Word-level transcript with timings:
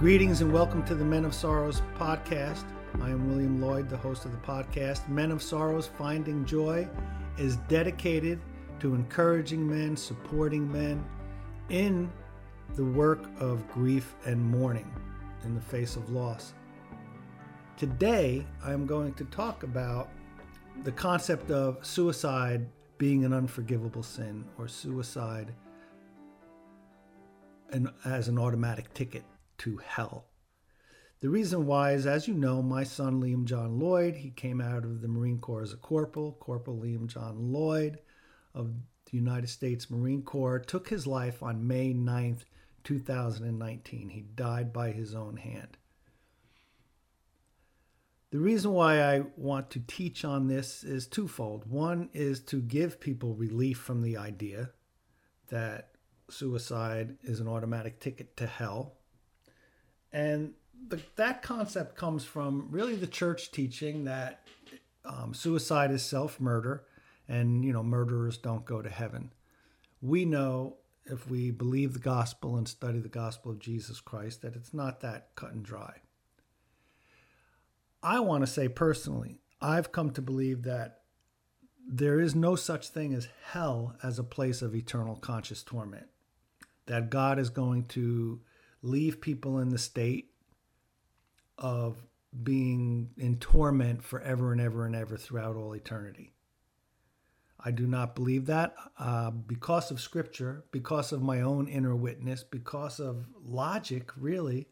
Greetings 0.00 0.40
and 0.40 0.50
welcome 0.50 0.82
to 0.84 0.94
the 0.94 1.04
Men 1.04 1.26
of 1.26 1.34
Sorrows 1.34 1.82
podcast. 1.98 2.64
I 3.02 3.10
am 3.10 3.28
William 3.28 3.60
Lloyd, 3.60 3.90
the 3.90 3.98
host 3.98 4.24
of 4.24 4.32
the 4.32 4.38
podcast. 4.38 5.06
Men 5.10 5.30
of 5.30 5.42
Sorrows 5.42 5.88
Finding 5.98 6.46
Joy 6.46 6.88
is 7.36 7.56
dedicated 7.68 8.40
to 8.78 8.94
encouraging 8.94 9.68
men, 9.68 9.94
supporting 9.98 10.72
men 10.72 11.04
in 11.68 12.10
the 12.76 12.82
work 12.82 13.28
of 13.40 13.68
grief 13.68 14.14
and 14.24 14.42
mourning 14.42 14.90
in 15.44 15.54
the 15.54 15.60
face 15.60 15.96
of 15.96 16.08
loss. 16.08 16.54
Today, 17.76 18.46
I'm 18.64 18.86
going 18.86 19.12
to 19.12 19.26
talk 19.26 19.64
about 19.64 20.08
the 20.82 20.92
concept 20.92 21.50
of 21.50 21.84
suicide 21.84 22.66
being 22.96 23.26
an 23.26 23.34
unforgivable 23.34 24.02
sin 24.02 24.46
or 24.56 24.66
suicide 24.66 25.52
as 28.06 28.28
an 28.28 28.38
automatic 28.38 28.94
ticket 28.94 29.24
to 29.60 29.78
hell. 29.78 30.26
The 31.20 31.28
reason 31.28 31.66
why 31.66 31.92
is, 31.92 32.06
as 32.06 32.26
you 32.26 32.32
know, 32.32 32.62
my 32.62 32.82
son 32.82 33.20
Liam 33.20 33.44
John 33.44 33.78
Lloyd, 33.78 34.16
he 34.16 34.30
came 34.30 34.60
out 34.60 34.84
of 34.84 35.02
the 35.02 35.08
Marine 35.08 35.38
Corps 35.38 35.62
as 35.62 35.74
a 35.74 35.76
corporal, 35.76 36.32
Corporal 36.40 36.78
Liam 36.78 37.06
John 37.06 37.52
Lloyd 37.52 37.98
of 38.54 38.72
the 39.04 39.16
United 39.18 39.48
States 39.48 39.90
Marine 39.90 40.22
Corps, 40.22 40.60
took 40.60 40.88
his 40.88 41.06
life 41.06 41.42
on 41.42 41.66
May 41.66 41.92
9th, 41.92 42.44
2019. 42.84 44.08
He 44.08 44.22
died 44.22 44.72
by 44.72 44.92
his 44.92 45.14
own 45.14 45.36
hand. 45.36 45.76
The 48.30 48.38
reason 48.38 48.72
why 48.72 49.02
I 49.02 49.24
want 49.36 49.70
to 49.70 49.80
teach 49.86 50.24
on 50.24 50.46
this 50.46 50.84
is 50.84 51.06
twofold. 51.06 51.68
One 51.68 52.08
is 52.14 52.40
to 52.44 52.62
give 52.62 52.98
people 52.98 53.34
relief 53.34 53.76
from 53.76 54.00
the 54.00 54.16
idea 54.16 54.70
that 55.48 55.90
suicide 56.30 57.18
is 57.24 57.40
an 57.40 57.48
automatic 57.48 58.00
ticket 58.00 58.38
to 58.38 58.46
hell 58.46 58.99
and 60.12 60.54
the, 60.88 61.00
that 61.16 61.42
concept 61.42 61.96
comes 61.96 62.24
from 62.24 62.68
really 62.70 62.96
the 62.96 63.06
church 63.06 63.50
teaching 63.50 64.04
that 64.04 64.42
um, 65.04 65.34
suicide 65.34 65.90
is 65.90 66.02
self 66.02 66.40
murder 66.40 66.84
and, 67.28 67.64
you 67.64 67.72
know, 67.72 67.82
murderers 67.82 68.36
don't 68.36 68.64
go 68.64 68.82
to 68.82 68.90
heaven. 68.90 69.32
We 70.02 70.24
know 70.24 70.76
if 71.04 71.28
we 71.30 71.50
believe 71.50 71.92
the 71.92 72.00
gospel 72.00 72.56
and 72.56 72.66
study 72.66 72.98
the 72.98 73.08
gospel 73.08 73.52
of 73.52 73.58
Jesus 73.58 74.00
Christ 74.00 74.42
that 74.42 74.56
it's 74.56 74.74
not 74.74 75.00
that 75.00 75.28
cut 75.36 75.52
and 75.52 75.64
dry. 75.64 75.98
I 78.02 78.20
want 78.20 78.42
to 78.42 78.50
say 78.50 78.68
personally, 78.68 79.40
I've 79.60 79.92
come 79.92 80.10
to 80.12 80.22
believe 80.22 80.62
that 80.62 81.00
there 81.86 82.20
is 82.20 82.34
no 82.34 82.56
such 82.56 82.88
thing 82.88 83.14
as 83.14 83.28
hell 83.50 83.96
as 84.02 84.18
a 84.18 84.24
place 84.24 84.62
of 84.62 84.74
eternal 84.74 85.16
conscious 85.16 85.62
torment. 85.62 86.06
That 86.86 87.10
God 87.10 87.38
is 87.38 87.50
going 87.50 87.84
to 87.88 88.40
leave 88.82 89.20
people 89.20 89.58
in 89.58 89.70
the 89.70 89.78
state 89.78 90.30
of 91.58 92.04
being 92.42 93.10
in 93.18 93.36
torment 93.38 94.02
forever 94.02 94.52
and 94.52 94.60
ever 94.60 94.86
and 94.86 94.94
ever 94.94 95.16
throughout 95.16 95.56
all 95.56 95.74
eternity. 95.74 96.32
I 97.62 97.70
do 97.70 97.86
not 97.86 98.14
believe 98.14 98.46
that 98.46 98.74
uh, 98.98 99.30
because 99.30 99.90
of 99.90 100.00
scripture, 100.00 100.64
because 100.70 101.12
of 101.12 101.20
my 101.20 101.42
own 101.42 101.68
inner 101.68 101.94
witness, 101.94 102.42
because 102.42 103.00
of 103.00 103.26
logic, 103.44 104.10
really. 104.16 104.68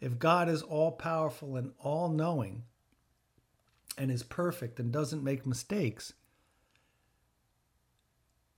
If 0.00 0.18
God 0.18 0.48
is 0.48 0.62
all 0.62 0.92
powerful 0.92 1.56
and 1.56 1.72
all 1.78 2.08
knowing 2.08 2.62
and 3.98 4.10
is 4.10 4.22
perfect 4.22 4.80
and 4.80 4.90
doesn't 4.90 5.22
make 5.22 5.44
mistakes, 5.44 6.14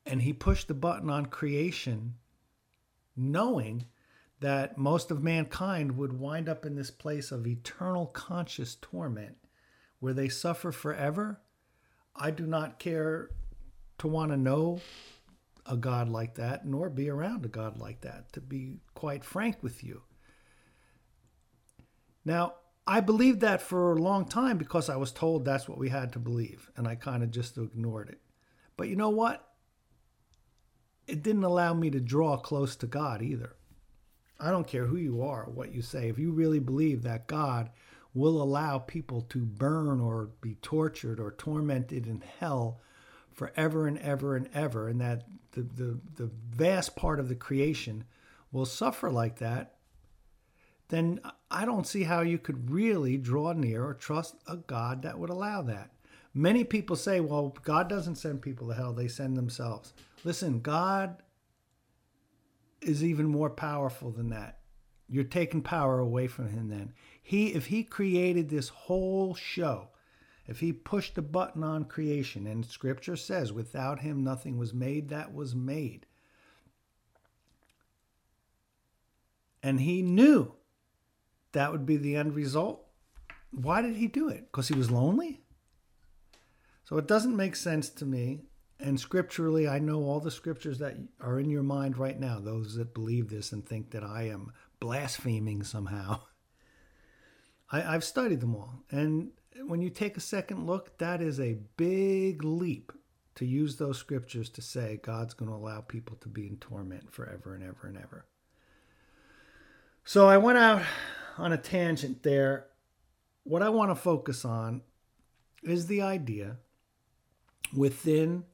and 0.07 0.23
he 0.23 0.33
pushed 0.33 0.69
the 0.69 0.75
button 0.75 1.11
on 1.11 1.27
creation 1.27 2.15
knowing 3.17 3.87
that 4.43 4.77
most 4.77 5.13
of 5.13 5.23
mankind 5.23 5.97
would 5.97 6.19
wind 6.19 6.49
up 6.49 6.67
in 6.67 6.75
this 6.75 6.91
place 6.91 7.31
of 7.31 7.47
eternal 7.47 8.07
conscious 8.07 8.75
torment 8.75 9.37
where 10.01 10.13
they 10.13 10.29
suffer 10.29 10.73
forever. 10.73 11.41
I 12.17 12.33
do 12.33 12.45
not 12.45 12.81
care 12.81 13.31
to 13.99 14.09
want 14.09 14.33
to 14.33 14.37
know 14.37 14.81
a 15.65 15.77
God 15.77 16.09
like 16.09 16.35
that, 16.35 16.67
nor 16.67 16.91
be 16.91 17.09
around 17.09 17.45
a 17.45 17.49
God 17.49 17.79
like 17.79 18.01
that, 18.01 18.33
to 18.33 18.41
be 18.41 18.81
quite 18.95 19.25
frank 19.25 19.63
with 19.63 19.85
you. 19.85 20.03
Now, 22.25 22.55
I 22.85 23.01
believed 23.01 23.41
that 23.43 23.63
for 23.63 23.93
a 23.93 24.03
long 24.03 24.25
time 24.25 24.59
because 24.59 24.91
I 24.91 24.97
was 24.97 25.13
told 25.13 25.45
that's 25.45 25.69
what 25.69 25.79
we 25.79 25.89
had 25.89 26.13
to 26.15 26.19
believe, 26.19 26.69
and 26.77 26.89
I 26.89 26.97
kind 26.97 27.23
of 27.23 27.31
just 27.31 27.57
ignored 27.57 28.09
it. 28.09 28.21
But 28.77 28.89
you 28.89 28.97
know 28.97 29.11
what? 29.11 29.49
It 31.07 31.23
didn't 31.23 31.45
allow 31.45 31.75
me 31.75 31.91
to 31.91 32.01
draw 32.01 32.37
close 32.39 32.75
to 32.77 32.89
God 32.89 33.23
either. 33.23 33.55
I 34.43 34.51
don't 34.51 34.67
care 34.67 34.87
who 34.87 34.97
you 34.97 35.23
are, 35.23 35.45
what 35.45 35.73
you 35.73 35.83
say. 35.83 36.09
If 36.09 36.19
you 36.19 36.33
really 36.33 36.59
believe 36.59 37.03
that 37.03 37.29
God 37.29 37.71
will 38.13 38.43
allow 38.43 38.79
people 38.79 39.23
to 39.23 39.39
burn 39.39 40.01
or 40.01 40.31
be 40.41 40.57
tortured 40.57 41.21
or 41.21 41.31
tormented 41.33 42.07
in 42.09 42.23
hell 42.41 42.81
forever 43.33 43.87
and 43.87 43.99
ever 43.99 44.35
and 44.37 44.49
ever, 44.53 44.89
and 44.89 45.01
that 45.01 45.25
the, 45.53 45.63
the, 45.63 45.99
the 46.17 46.31
vast 46.51 46.97
part 46.97 47.21
of 47.21 47.29
the 47.29 47.37
creation 47.37 48.05
will 48.51 48.67
suffer 48.67 49.11
like 49.11 49.39
that, 49.39 49.77
then 50.89 51.21
I 51.51 51.65
don't 51.65 51.87
see 51.87 52.03
how 52.03 52.21
you 52.21 52.37
could 52.37 52.71
really 52.71 53.17
draw 53.17 53.53
near 53.53 53.85
or 53.85 53.95
trust 53.95 54.35
a 54.47 54.57
God 54.57 55.03
that 55.03 55.19
would 55.19 55.31
allow 55.31 55.63
that. 55.63 55.91
Many 56.35 56.65
people 56.65 56.97
say, 56.97 57.21
well, 57.21 57.55
God 57.63 57.89
doesn't 57.89 58.17
send 58.17 58.43
people 58.43 58.69
to 58.69 58.75
hell, 58.75 58.93
they 58.93 59.09
send 59.09 59.37
themselves. 59.37 59.95
Listen, 60.25 60.61
God 60.61 61.17
is 62.83 63.05
even 63.05 63.27
more 63.27 63.51
powerful 63.51 64.11
than 64.11 64.31
that. 64.31 64.59
You're 65.09 65.25
taking 65.25 65.63
power 65.63 65.99
away 65.99 66.27
from 66.27 66.49
him 66.49 66.69
then. 66.69 66.93
He 67.23 67.49
if 67.55 67.67
he 67.67 67.85
created 67.85 68.49
this 68.49 68.69
whole 68.69 69.35
show, 69.35 69.89
if 70.47 70.61
he 70.61 70.73
pushed 70.73 71.15
the 71.15 71.23
button 71.23 71.63
on 71.63 71.85
creation 71.85 72.47
and 72.47 72.65
scripture 72.65 73.17
says 73.17 73.53
without 73.53 74.01
him 74.01 74.25
nothing 74.25 74.59
was 74.59 74.73
made 74.73 75.09
that 75.09 75.35
was 75.35 75.55
made. 75.55 76.07
And 79.63 79.81
he 79.81 80.03
knew 80.03 80.55
that 81.53 81.71
would 81.71 81.87
be 81.87 81.97
the 81.97 82.17
end 82.17 82.35
result. 82.35 82.85
Why 83.51 83.83
did 83.83 83.97
he 83.97 84.09
do 84.09 84.29
it? 84.29 84.47
Because 84.51 84.69
he 84.69 84.75
was 84.75 84.91
lonely? 84.91 85.43
So 86.85 86.97
it 86.97 87.07
doesn't 87.07 87.37
make 87.37 87.55
sense 87.55 87.89
to 87.91 88.07
me 88.07 88.47
and 88.83 88.99
scripturally, 88.99 89.69
I 89.69 89.79
know 89.79 90.03
all 90.03 90.21
the 90.21 90.31
scriptures 90.31 90.79
that 90.79 90.97
are 91.21 91.39
in 91.39 91.49
your 91.49 91.63
mind 91.63 91.97
right 91.97 92.19
now, 92.19 92.41
those 92.41 92.75
that 92.75 92.95
believe 92.95 93.31
this 93.31 93.53
and 93.53 93.65
think 93.65 93.93
that 93.93 94.03
I 94.03 94.25
am 94.25 94.53
blaspheming 94.81 95.63
somehow. 95.63 96.21
I, 97.73 97.95
I've 97.95 98.05
studied 98.05 98.41
them 98.41 98.57
all. 98.57 98.83
And 98.91 99.31
when 99.67 99.81
you 99.81 99.89
take 99.89 100.17
a 100.17 100.21
second 100.21 100.67
look, 100.67 100.99
that 100.99 101.23
is 101.23 101.39
a 101.39 101.59
big 101.77 102.43
leap 102.43 102.93
to 103.37 103.47
use 103.47 103.77
those 103.77 103.99
scriptures 103.99 104.51
to 104.51 104.63
say 104.63 105.01
God's 105.03 105.35
going 105.35 105.51
to 105.51 105.57
allow 105.57 105.81
people 105.81 106.17
to 106.17 106.29
be 106.29 106.47
in 106.47 106.57
torment 106.57 107.13
forever 107.13 107.55
and 107.55 107.63
ever 107.63 107.87
and 107.87 107.97
ever. 107.97 108.27
So 110.05 110.29
I 110.29 110.39
went 110.39 110.59
out 110.59 110.83
on 111.39 111.53
a 111.53 111.57
tangent 111.57 112.25
there. 112.25 112.67
What 113.45 113.63
I 113.63 113.69
want 113.69 113.91
to 113.91 113.95
focus 113.95 114.45
on 114.45 114.83
is 115.63 115.87
the 115.87 116.03
idea 116.03 116.57
within 117.75 118.45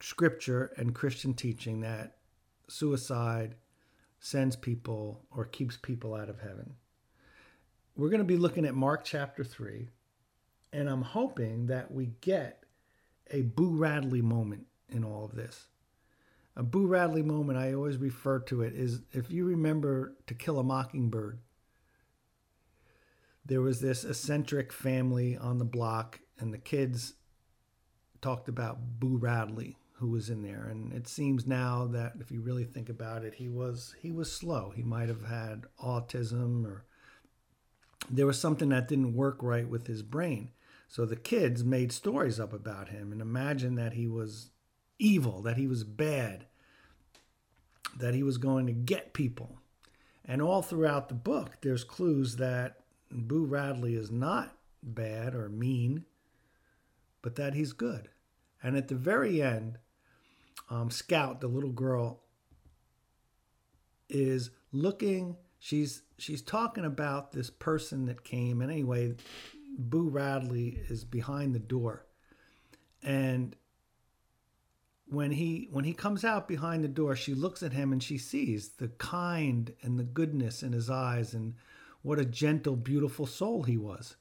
scripture 0.00 0.72
and 0.76 0.94
Christian 0.94 1.34
teaching 1.34 1.80
that 1.80 2.16
suicide 2.68 3.54
sends 4.20 4.56
people 4.56 5.24
or 5.30 5.44
keeps 5.44 5.76
people 5.76 6.14
out 6.14 6.28
of 6.28 6.40
heaven. 6.40 6.74
We're 7.96 8.10
going 8.10 8.18
to 8.18 8.24
be 8.24 8.36
looking 8.36 8.66
at 8.66 8.74
Mark 8.74 9.04
chapter 9.04 9.42
3, 9.42 9.88
and 10.72 10.88
I'm 10.88 11.02
hoping 11.02 11.66
that 11.66 11.90
we 11.90 12.10
get 12.20 12.64
a 13.30 13.42
Boo 13.42 13.76
Radley 13.76 14.22
moment 14.22 14.66
in 14.88 15.04
all 15.04 15.24
of 15.24 15.34
this. 15.34 15.68
A 16.56 16.62
Boo 16.62 16.86
Radley 16.86 17.22
moment, 17.22 17.58
I 17.58 17.74
always 17.74 17.96
refer 17.96 18.38
to 18.40 18.62
it, 18.62 18.74
is 18.74 19.02
if 19.12 19.30
you 19.30 19.44
remember 19.44 20.14
To 20.26 20.34
Kill 20.34 20.58
a 20.58 20.64
Mockingbird, 20.64 21.38
there 23.44 23.60
was 23.60 23.80
this 23.80 24.04
eccentric 24.04 24.72
family 24.72 25.36
on 25.36 25.58
the 25.58 25.64
block, 25.64 26.20
and 26.38 26.52
the 26.52 26.58
kids 26.58 27.14
talked 28.26 28.48
about 28.48 28.98
Boo 28.98 29.18
Radley, 29.18 29.76
who 29.92 30.08
was 30.08 30.30
in 30.30 30.42
there, 30.42 30.66
and 30.68 30.92
it 30.92 31.06
seems 31.06 31.46
now 31.46 31.86
that 31.92 32.14
if 32.18 32.32
you 32.32 32.40
really 32.40 32.64
think 32.64 32.88
about 32.88 33.24
it, 33.24 33.34
he 33.34 33.48
was 33.48 33.94
he 34.02 34.10
was 34.10 34.32
slow. 34.32 34.72
He 34.74 34.82
might 34.82 35.08
have 35.08 35.26
had 35.26 35.66
autism, 35.80 36.66
or 36.66 36.84
there 38.10 38.26
was 38.26 38.40
something 38.40 38.70
that 38.70 38.88
didn't 38.88 39.14
work 39.14 39.36
right 39.42 39.68
with 39.68 39.86
his 39.86 40.02
brain. 40.02 40.50
So 40.88 41.06
the 41.06 41.14
kids 41.14 41.62
made 41.62 41.92
stories 41.92 42.40
up 42.40 42.52
about 42.52 42.88
him 42.88 43.12
and 43.12 43.20
imagined 43.20 43.78
that 43.78 43.92
he 43.92 44.08
was 44.08 44.50
evil, 44.98 45.40
that 45.42 45.56
he 45.56 45.68
was 45.68 45.84
bad, 45.84 46.46
that 47.96 48.14
he 48.14 48.24
was 48.24 48.38
going 48.38 48.66
to 48.66 48.72
get 48.72 49.12
people. 49.12 49.60
And 50.24 50.42
all 50.42 50.62
throughout 50.62 51.08
the 51.08 51.14
book, 51.14 51.58
there's 51.62 51.84
clues 51.84 52.36
that 52.36 52.80
Boo 53.08 53.44
Radley 53.44 53.94
is 53.94 54.10
not 54.10 54.56
bad 54.82 55.32
or 55.32 55.48
mean 55.48 56.06
but 57.26 57.34
that 57.34 57.54
he's 57.54 57.72
good. 57.72 58.08
And 58.66 58.76
at 58.76 58.88
the 58.88 58.96
very 58.96 59.40
end, 59.40 59.78
um, 60.70 60.90
Scout, 60.90 61.40
the 61.40 61.46
little 61.46 61.70
girl, 61.70 62.24
is 64.08 64.50
looking 64.72 65.36
she's 65.60 66.02
she's 66.18 66.42
talking 66.42 66.84
about 66.84 67.30
this 67.30 67.48
person 67.48 68.06
that 68.06 68.24
came. 68.24 68.60
And 68.60 68.72
anyway 68.72 69.14
boo 69.78 70.08
radley 70.08 70.80
is 70.88 71.04
behind 71.04 71.54
the 71.54 71.60
door. 71.60 72.06
And 73.04 73.54
when 75.06 75.30
he 75.30 75.68
when 75.70 75.84
he 75.84 75.92
comes 75.92 76.24
out 76.24 76.48
behind 76.48 76.82
the 76.82 76.88
door 76.88 77.14
she 77.14 77.34
looks 77.34 77.62
at 77.62 77.72
him 77.72 77.92
and 77.92 78.02
she 78.02 78.18
sees 78.18 78.70
the 78.70 78.88
kind 78.88 79.72
and 79.82 79.96
the 79.96 80.04
goodness 80.04 80.64
in 80.64 80.72
his 80.72 80.90
eyes 80.90 81.34
and 81.34 81.54
what 82.02 82.18
a 82.18 82.24
gentle 82.24 82.74
beautiful 82.74 83.26
soul 83.26 83.62
he 83.62 83.76
was. 83.76 84.16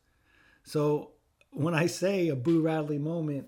So 0.63 1.13
when 1.49 1.73
i 1.73 1.87
say 1.87 2.27
a 2.27 2.35
boo 2.35 2.61
radley 2.61 2.99
moment 2.99 3.47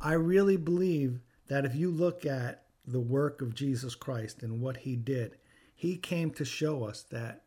i 0.00 0.12
really 0.12 0.56
believe 0.56 1.20
that 1.48 1.64
if 1.64 1.74
you 1.74 1.90
look 1.90 2.24
at 2.26 2.64
the 2.86 3.00
work 3.00 3.40
of 3.40 3.54
jesus 3.54 3.94
christ 3.94 4.42
and 4.42 4.60
what 4.60 4.78
he 4.78 4.96
did 4.96 5.36
he 5.74 5.96
came 5.96 6.30
to 6.30 6.44
show 6.44 6.84
us 6.84 7.02
that 7.02 7.42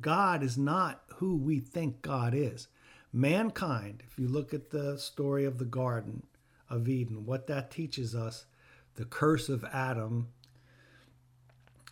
god 0.00 0.42
is 0.42 0.56
not 0.56 1.02
who 1.16 1.36
we 1.36 1.58
think 1.58 2.02
god 2.02 2.34
is 2.34 2.68
mankind 3.12 4.02
if 4.06 4.18
you 4.18 4.28
look 4.28 4.54
at 4.54 4.70
the 4.70 4.96
story 4.96 5.44
of 5.44 5.58
the 5.58 5.64
garden 5.64 6.22
of 6.70 6.88
Eden. 6.88 7.26
What 7.26 7.48
that 7.48 7.70
teaches 7.70 8.14
us, 8.14 8.46
the 8.94 9.04
curse 9.04 9.48
of 9.48 9.64
Adam, 9.64 10.28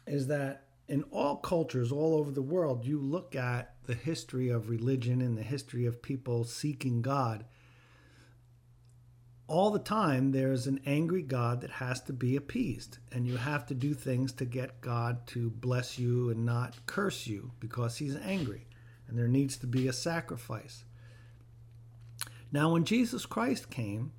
is 0.06 0.28
that 0.28 0.68
in 0.86 1.02
all 1.10 1.36
cultures 1.36 1.92
all 1.92 2.14
over 2.14 2.30
the 2.30 2.40
world, 2.40 2.86
you 2.86 2.98
look 2.98 3.34
at 3.34 3.74
the 3.84 3.94
history 3.94 4.48
of 4.48 4.70
religion 4.70 5.20
and 5.20 5.36
the 5.36 5.42
history 5.42 5.84
of 5.84 6.00
people 6.00 6.44
seeking 6.44 7.02
God. 7.02 7.44
All 9.48 9.70
the 9.70 9.78
time, 9.78 10.32
there's 10.32 10.66
an 10.66 10.78
angry 10.84 11.22
God 11.22 11.62
that 11.62 11.70
has 11.70 12.02
to 12.02 12.12
be 12.12 12.36
appeased, 12.36 12.98
and 13.10 13.26
you 13.26 13.38
have 13.38 13.64
to 13.66 13.74
do 13.74 13.94
things 13.94 14.30
to 14.34 14.44
get 14.44 14.82
God 14.82 15.26
to 15.28 15.48
bless 15.48 15.98
you 15.98 16.28
and 16.28 16.44
not 16.44 16.84
curse 16.84 17.26
you 17.26 17.52
because 17.58 17.96
he's 17.96 18.14
angry, 18.16 18.66
and 19.08 19.18
there 19.18 19.26
needs 19.26 19.56
to 19.56 19.66
be 19.66 19.88
a 19.88 19.92
sacrifice. 19.94 20.84
Now, 22.52 22.72
when 22.72 22.84
Jesus 22.84 23.24
Christ 23.24 23.70
came, 23.70 24.12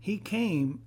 he 0.00 0.18
came 0.18 0.82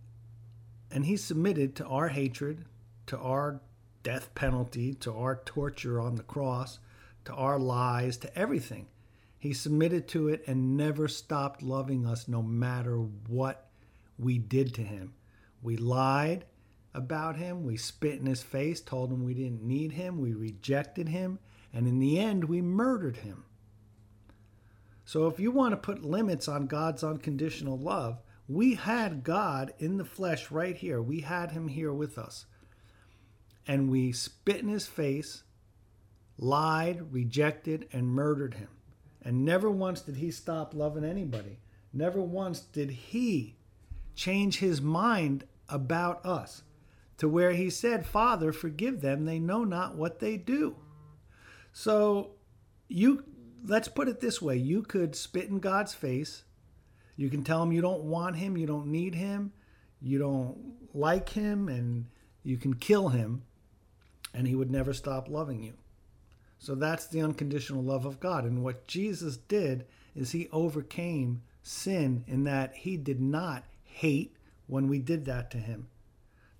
and 0.91 1.05
he 1.05 1.15
submitted 1.15 1.77
to 1.77 1.85
our 1.85 2.09
hatred, 2.09 2.65
to 3.07 3.17
our 3.17 3.61
death 4.03 4.35
penalty, 4.35 4.93
to 4.95 5.13
our 5.13 5.37
torture 5.45 6.01
on 6.01 6.15
the 6.15 6.23
cross, 6.23 6.79
to 7.23 7.33
our 7.33 7.57
lies, 7.57 8.17
to 8.17 8.37
everything. 8.37 8.87
He 9.43 9.51
submitted 9.51 10.07
to 10.07 10.29
it 10.29 10.41
and 10.47 10.77
never 10.77 11.09
stopped 11.09 11.61
loving 11.61 12.05
us 12.05 12.29
no 12.29 12.41
matter 12.41 12.95
what 13.27 13.67
we 14.17 14.37
did 14.37 14.73
to 14.75 14.81
him. 14.81 15.15
We 15.61 15.75
lied 15.75 16.45
about 16.93 17.35
him, 17.35 17.65
we 17.65 17.75
spit 17.75 18.21
in 18.21 18.25
his 18.25 18.41
face, 18.41 18.79
told 18.79 19.11
him 19.11 19.25
we 19.25 19.33
didn't 19.33 19.61
need 19.61 19.91
him, 19.91 20.21
we 20.21 20.33
rejected 20.33 21.09
him, 21.09 21.39
and 21.73 21.89
in 21.89 21.99
the 21.99 22.21
end, 22.21 22.45
we 22.45 22.61
murdered 22.61 23.17
him. 23.17 23.43
So 25.03 25.27
if 25.27 25.41
you 25.41 25.51
want 25.51 25.73
to 25.73 25.77
put 25.77 26.05
limits 26.05 26.47
on 26.47 26.67
God's 26.67 27.03
unconditional 27.03 27.77
love, 27.77 28.21
we 28.47 28.75
had 28.75 29.25
God 29.25 29.73
in 29.77 29.97
the 29.97 30.05
flesh 30.05 30.51
right 30.51 30.77
here. 30.77 31.01
We 31.01 31.19
had 31.19 31.51
him 31.51 31.67
here 31.67 31.91
with 31.91 32.17
us. 32.17 32.45
And 33.67 33.91
we 33.91 34.13
spit 34.13 34.61
in 34.61 34.69
his 34.69 34.87
face, 34.87 35.43
lied, 36.37 37.11
rejected, 37.11 37.89
and 37.91 38.07
murdered 38.07 38.53
him. 38.53 38.69
And 39.23 39.45
never 39.45 39.69
once 39.69 40.01
did 40.01 40.17
he 40.17 40.31
stop 40.31 40.73
loving 40.73 41.05
anybody. 41.05 41.59
Never 41.93 42.21
once 42.21 42.59
did 42.59 42.89
he 42.89 43.55
change 44.15 44.59
his 44.59 44.81
mind 44.81 45.45
about 45.69 46.25
us 46.25 46.63
to 47.17 47.29
where 47.29 47.53
he 47.53 47.69
said, 47.69 48.05
Father, 48.05 48.51
forgive 48.51 49.01
them. 49.01 49.25
They 49.25 49.39
know 49.39 49.63
not 49.63 49.95
what 49.95 50.19
they 50.19 50.37
do. 50.37 50.75
So 51.71 52.31
you 52.87 53.23
let's 53.65 53.87
put 53.87 54.09
it 54.09 54.19
this 54.19 54.41
way 54.41 54.57
you 54.57 54.81
could 54.81 55.15
spit 55.15 55.49
in 55.49 55.59
God's 55.59 55.93
face 55.93 56.43
you 57.15 57.29
can 57.29 57.43
tell 57.43 57.61
him 57.61 57.71
you 57.71 57.81
don't 57.81 58.03
want 58.03 58.37
him, 58.37 58.57
you 58.57 58.65
don't 58.65 58.87
need 58.87 59.15
him, 59.15 59.53
you 60.01 60.17
don't 60.17 60.57
like 60.93 61.29
him, 61.29 61.69
and 61.69 62.05
you 62.43 62.57
can 62.57 62.73
kill 62.73 63.09
him, 63.09 63.43
and 64.33 64.47
he 64.47 64.55
would 64.55 64.71
never 64.71 64.93
stop 64.93 65.29
loving 65.29 65.61
you. 65.61 65.73
So 66.63 66.75
that's 66.75 67.07
the 67.07 67.19
unconditional 67.19 67.83
love 67.83 68.05
of 68.05 68.21
God. 68.21 68.45
And 68.45 68.63
what 68.63 68.87
Jesus 68.87 69.35
did 69.35 69.85
is 70.15 70.31
he 70.31 70.47
overcame 70.53 71.41
sin 71.61 72.23
in 72.25 72.45
that 72.45 72.73
he 72.73 72.95
did 72.95 73.19
not 73.19 73.65
hate 73.83 74.37
when 74.67 74.87
we 74.87 74.99
did 74.99 75.25
that 75.25 75.51
to 75.51 75.57
him. 75.57 75.87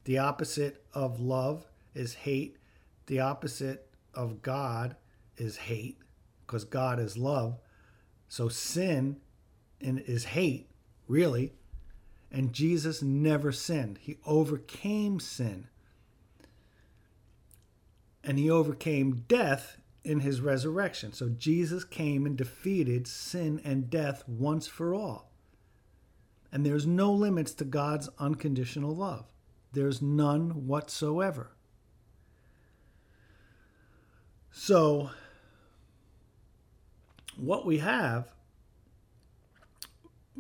The 0.04 0.18
opposite 0.18 0.84
of 0.94 1.22
love 1.22 1.68
is 1.96 2.16
hate. 2.16 2.58
The 3.06 3.22
opposite 3.22 3.88
of 4.14 4.42
God 4.42 4.98
is 5.38 5.56
hate 5.56 6.00
because 6.46 6.66
God 6.66 7.00
is 7.00 7.16
love. 7.16 7.62
So 8.28 8.50
sin 8.50 9.22
is 9.80 10.26
hate, 10.26 10.70
really. 11.08 11.54
And 12.30 12.52
Jesus 12.52 13.02
never 13.02 13.54
sinned. 13.54 14.00
He 14.02 14.18
overcame 14.26 15.22
sin. 15.22 15.70
And 18.22 18.38
he 18.38 18.50
overcame 18.50 19.24
death 19.30 19.78
in 20.04 20.20
his 20.20 20.42
resurrection. 20.42 21.14
So 21.14 21.30
Jesus 21.30 21.84
came 21.84 22.26
and 22.26 22.38
defeated 22.38 23.08
sin 23.08 23.62
and 23.64 23.90
death 23.90 24.24
once 24.28 24.68
for 24.68 24.94
all. 24.94 25.32
And 26.52 26.66
there's 26.66 26.86
no 26.86 27.12
limits 27.12 27.54
to 27.56 27.66
God's 27.66 28.10
unconditional 28.20 28.96
love. 28.96 29.26
There's 29.72 30.02
none 30.02 30.68
whatsoever. 30.68 31.50
So, 34.52 35.10
what 37.36 37.66
we 37.66 37.80
have 37.80 38.32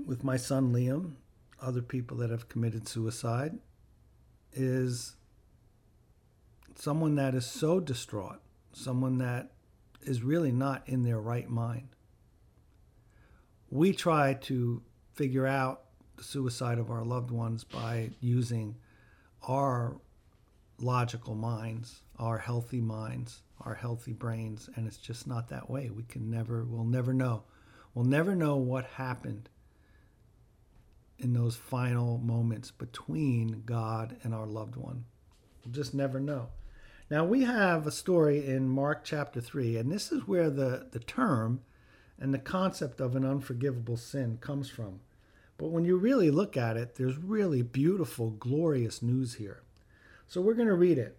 with 0.05 0.23
my 0.23 0.37
son 0.37 0.71
Liam, 0.71 1.13
other 1.59 1.81
people 1.81 2.17
that 2.17 2.29
have 2.29 2.47
committed 2.47 2.87
suicide, 2.87 3.57
is 4.51 5.15
someone 6.75 7.15
that 7.15 7.33
is 7.33 7.47
so 7.47 7.79
distraught, 7.79 8.39
someone 8.73 9.17
that 9.19 9.51
is 10.01 10.21
really 10.21 10.51
not 10.51 10.87
in 10.87 11.03
their 11.03 11.19
right 11.19 11.49
mind. 11.49 11.89
We 13.69 13.93
try 13.93 14.35
to 14.35 14.81
figure 15.13 15.47
out 15.47 15.81
the 16.17 16.23
suicide 16.23 16.77
of 16.79 16.91
our 16.91 17.03
loved 17.03 17.31
ones 17.31 17.63
by 17.63 18.11
using 18.19 18.75
our 19.47 19.95
logical 20.79 21.35
minds, 21.35 22.01
our 22.19 22.37
healthy 22.37 22.81
minds, 22.81 23.41
our 23.61 23.73
healthy 23.73 24.13
brains, 24.13 24.69
and 24.75 24.85
it's 24.87 24.97
just 24.97 25.27
not 25.27 25.49
that 25.49 25.69
way. 25.69 25.89
We 25.89 26.03
can 26.03 26.29
never, 26.29 26.63
we'll 26.63 26.83
never 26.83 27.13
know. 27.13 27.43
We'll 27.93 28.05
never 28.05 28.35
know 28.35 28.57
what 28.57 28.85
happened 28.85 29.49
in 31.19 31.33
those 31.33 31.55
final 31.55 32.17
moments 32.17 32.71
between 32.71 33.63
God 33.65 34.17
and 34.23 34.33
our 34.33 34.45
loved 34.45 34.75
one. 34.75 35.05
We'll 35.63 35.73
just 35.73 35.93
never 35.93 36.19
know. 36.19 36.49
Now, 37.13 37.23
we 37.23 37.43
have 37.43 37.85
a 37.85 37.91
story 37.91 38.43
in 38.43 38.67
Mark 38.67 39.03
chapter 39.03 39.39
3, 39.39 39.77
and 39.77 39.91
this 39.91 40.11
is 40.11 40.27
where 40.27 40.49
the, 40.49 40.87
the 40.89 40.97
term 40.97 41.61
and 42.19 42.33
the 42.33 42.39
concept 42.39 42.99
of 42.99 43.15
an 43.15 43.23
unforgivable 43.23 43.97
sin 43.97 44.39
comes 44.41 44.67
from. 44.67 44.99
But 45.59 45.67
when 45.67 45.85
you 45.85 45.95
really 45.95 46.31
look 46.31 46.57
at 46.57 46.75
it, 46.75 46.95
there's 46.95 47.19
really 47.19 47.61
beautiful, 47.61 48.31
glorious 48.31 49.03
news 49.03 49.35
here. 49.35 49.61
So 50.27 50.41
we're 50.41 50.55
going 50.55 50.69
to 50.69 50.73
read 50.73 50.97
it. 50.97 51.15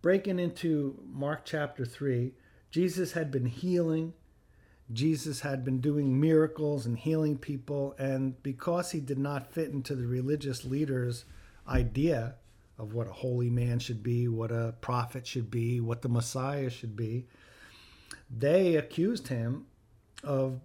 Breaking 0.00 0.38
into 0.38 0.98
Mark 1.06 1.42
chapter 1.44 1.84
3, 1.84 2.32
Jesus 2.70 3.12
had 3.12 3.30
been 3.30 3.44
healing 3.44 4.14
Jesus 4.90 5.40
had 5.40 5.62
been 5.62 5.80
doing 5.80 6.18
miracles 6.20 6.86
and 6.86 6.98
healing 6.98 7.36
people, 7.36 7.94
and 7.98 8.42
because 8.42 8.90
he 8.90 9.00
did 9.00 9.18
not 9.18 9.52
fit 9.52 9.70
into 9.70 9.94
the 9.94 10.06
religious 10.06 10.64
leaders' 10.64 11.24
idea 11.66 12.34
of 12.82 12.92
what 12.94 13.06
a 13.06 13.12
holy 13.12 13.48
man 13.48 13.78
should 13.78 14.02
be, 14.02 14.26
what 14.26 14.50
a 14.50 14.74
prophet 14.80 15.24
should 15.24 15.50
be, 15.50 15.80
what 15.80 16.02
the 16.02 16.08
Messiah 16.08 16.68
should 16.68 16.96
be, 16.96 17.26
they 18.28 18.74
accused 18.74 19.28
him 19.28 19.66
of 20.24 20.60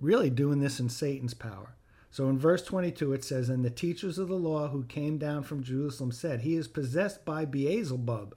really 0.00 0.30
doing 0.30 0.60
this 0.60 0.80
in 0.80 0.88
Satan's 0.88 1.34
power. 1.34 1.76
So 2.10 2.28
in 2.28 2.38
verse 2.38 2.62
22, 2.62 3.12
it 3.12 3.24
says, 3.24 3.50
And 3.50 3.62
the 3.62 3.70
teachers 3.70 4.18
of 4.18 4.28
the 4.28 4.34
law 4.34 4.68
who 4.68 4.84
came 4.84 5.18
down 5.18 5.42
from 5.42 5.62
Jerusalem 5.62 6.12
said, 6.12 6.40
He 6.40 6.56
is 6.56 6.66
possessed 6.66 7.24
by 7.26 7.44
Beelzebub. 7.44 8.34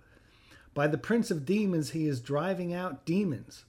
By 0.73 0.87
the 0.87 0.97
prince 0.97 1.31
of 1.31 1.45
demons, 1.45 1.91
he 1.91 2.07
is 2.07 2.19
driving 2.19 2.73
out 2.73 3.05
demons. 3.05 3.63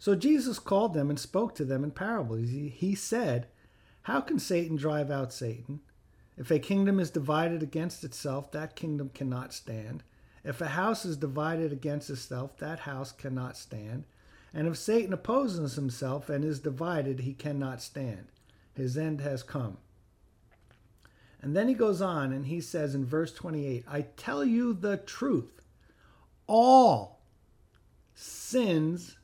So 0.00 0.16
Jesus 0.16 0.58
called 0.58 0.94
them 0.94 1.10
and 1.10 1.18
spoke 1.18 1.54
to 1.54 1.64
them 1.64 1.84
in 1.84 1.92
parables. 1.92 2.48
He 2.48 2.94
said, 2.96 3.46
How 4.02 4.20
can 4.20 4.40
Satan 4.40 4.76
drive 4.76 5.10
out 5.10 5.32
Satan? 5.32 5.80
If 6.40 6.50
a 6.50 6.58
kingdom 6.58 6.98
is 6.98 7.10
divided 7.10 7.62
against 7.62 8.02
itself, 8.02 8.50
that 8.52 8.74
kingdom 8.74 9.10
cannot 9.12 9.52
stand. 9.52 10.02
If 10.42 10.62
a 10.62 10.68
house 10.68 11.04
is 11.04 11.18
divided 11.18 11.70
against 11.70 12.08
itself, 12.08 12.56
that 12.56 12.80
house 12.80 13.12
cannot 13.12 13.58
stand. 13.58 14.04
And 14.54 14.66
if 14.66 14.78
Satan 14.78 15.12
opposes 15.12 15.74
himself 15.74 16.30
and 16.30 16.42
is 16.42 16.58
divided, 16.58 17.20
he 17.20 17.34
cannot 17.34 17.82
stand. 17.82 18.28
His 18.72 18.96
end 18.96 19.20
has 19.20 19.42
come. 19.42 19.76
And 21.42 21.54
then 21.54 21.68
he 21.68 21.74
goes 21.74 22.00
on 22.00 22.32
and 22.32 22.46
he 22.46 22.62
says 22.62 22.94
in 22.94 23.04
verse 23.04 23.34
28 23.34 23.84
I 23.86 24.06
tell 24.16 24.42
you 24.42 24.72
the 24.72 24.96
truth. 24.96 25.60
all 26.46 27.20
sins 28.14 29.18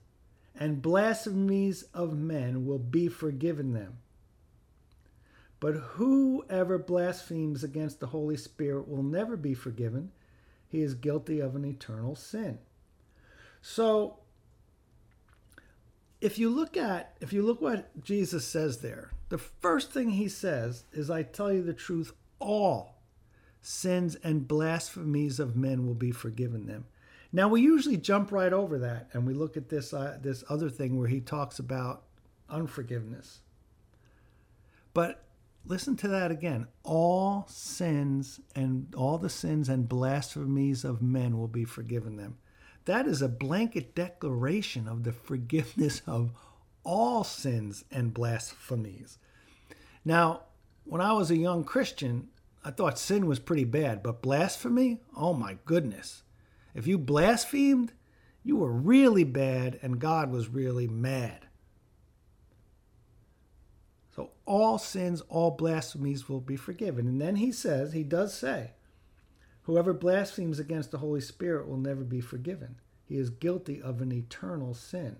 and 0.54 0.82
blasphemies 0.82 1.84
of 1.94 2.18
men 2.18 2.66
will 2.66 2.78
be 2.78 3.08
forgiven 3.08 3.72
them. 3.72 3.96
But 5.58 5.74
whoever 5.74 6.78
blasphemes 6.78 7.64
against 7.64 8.00
the 8.00 8.08
Holy 8.08 8.36
Spirit 8.36 8.88
will 8.88 9.02
never 9.02 9.36
be 9.36 9.54
forgiven. 9.54 10.12
He 10.68 10.82
is 10.82 10.94
guilty 10.94 11.40
of 11.40 11.56
an 11.56 11.64
eternal 11.64 12.14
sin. 12.14 12.58
So 13.62 14.18
if 16.20 16.38
you 16.38 16.50
look 16.50 16.76
at 16.76 17.16
if 17.20 17.32
you 17.32 17.42
look 17.42 17.60
what 17.60 18.02
Jesus 18.02 18.46
says 18.46 18.78
there, 18.78 19.10
the 19.28 19.38
first 19.38 19.92
thing 19.92 20.10
he 20.10 20.28
says 20.28 20.84
is 20.92 21.10
I 21.10 21.22
tell 21.22 21.52
you 21.52 21.62
the 21.62 21.74
truth, 21.74 22.12
all 22.38 22.96
sins 23.60 24.16
and 24.22 24.46
blasphemies 24.46 25.40
of 25.40 25.56
men 25.56 25.86
will 25.86 25.94
be 25.94 26.12
forgiven 26.12 26.66
them. 26.66 26.84
Now 27.32 27.48
we 27.48 27.60
usually 27.60 27.96
jump 27.96 28.30
right 28.30 28.52
over 28.52 28.78
that 28.78 29.08
and 29.12 29.26
we 29.26 29.34
look 29.34 29.56
at 29.56 29.68
this 29.68 29.92
uh, 29.92 30.18
this 30.20 30.44
other 30.48 30.70
thing 30.70 30.98
where 30.98 31.08
he 31.08 31.20
talks 31.20 31.58
about 31.58 32.04
unforgiveness. 32.48 33.40
But 34.94 35.25
listen 35.66 35.96
to 35.96 36.08
that 36.08 36.30
again. 36.30 36.66
All 36.82 37.46
sins 37.48 38.40
and 38.54 38.94
all 38.94 39.18
the 39.18 39.28
sins 39.28 39.68
and 39.68 39.88
blasphemies 39.88 40.84
of 40.84 41.02
men 41.02 41.38
will 41.38 41.48
be 41.48 41.64
forgiven 41.64 42.16
them. 42.16 42.38
That 42.84 43.06
is 43.06 43.20
a 43.20 43.28
blanket 43.28 43.94
declaration 43.94 44.86
of 44.86 45.02
the 45.02 45.12
forgiveness 45.12 46.02
of 46.06 46.30
all 46.84 47.24
sins 47.24 47.84
and 47.90 48.14
blasphemies. 48.14 49.18
Now, 50.04 50.42
when 50.84 51.00
I 51.00 51.12
was 51.12 51.30
a 51.30 51.36
young 51.36 51.64
Christian, 51.64 52.28
I 52.64 52.70
thought 52.70 52.98
sin 52.98 53.26
was 53.26 53.40
pretty 53.40 53.64
bad, 53.64 54.02
but 54.02 54.22
blasphemy? 54.22 55.00
Oh 55.16 55.34
my 55.34 55.58
goodness. 55.64 56.22
If 56.74 56.86
you 56.86 56.96
blasphemed, 56.96 57.92
you 58.44 58.56
were 58.56 58.70
really 58.70 59.24
bad 59.24 59.80
and 59.82 59.98
God 59.98 60.30
was 60.30 60.48
really 60.48 60.86
mad. 60.86 61.45
So 64.16 64.30
all 64.46 64.78
sins, 64.78 65.20
all 65.28 65.50
blasphemies 65.50 66.26
will 66.26 66.40
be 66.40 66.56
forgiven. 66.56 67.06
And 67.06 67.20
then 67.20 67.36
he 67.36 67.52
says, 67.52 67.92
he 67.92 68.02
does 68.02 68.32
say, 68.32 68.70
whoever 69.64 69.92
blasphemes 69.92 70.58
against 70.58 70.90
the 70.90 70.98
Holy 70.98 71.20
Spirit 71.20 71.68
will 71.68 71.76
never 71.76 72.02
be 72.02 72.22
forgiven. 72.22 72.76
He 73.04 73.18
is 73.18 73.28
guilty 73.28 73.80
of 73.80 74.00
an 74.00 74.12
eternal 74.12 74.72
sin. 74.72 75.16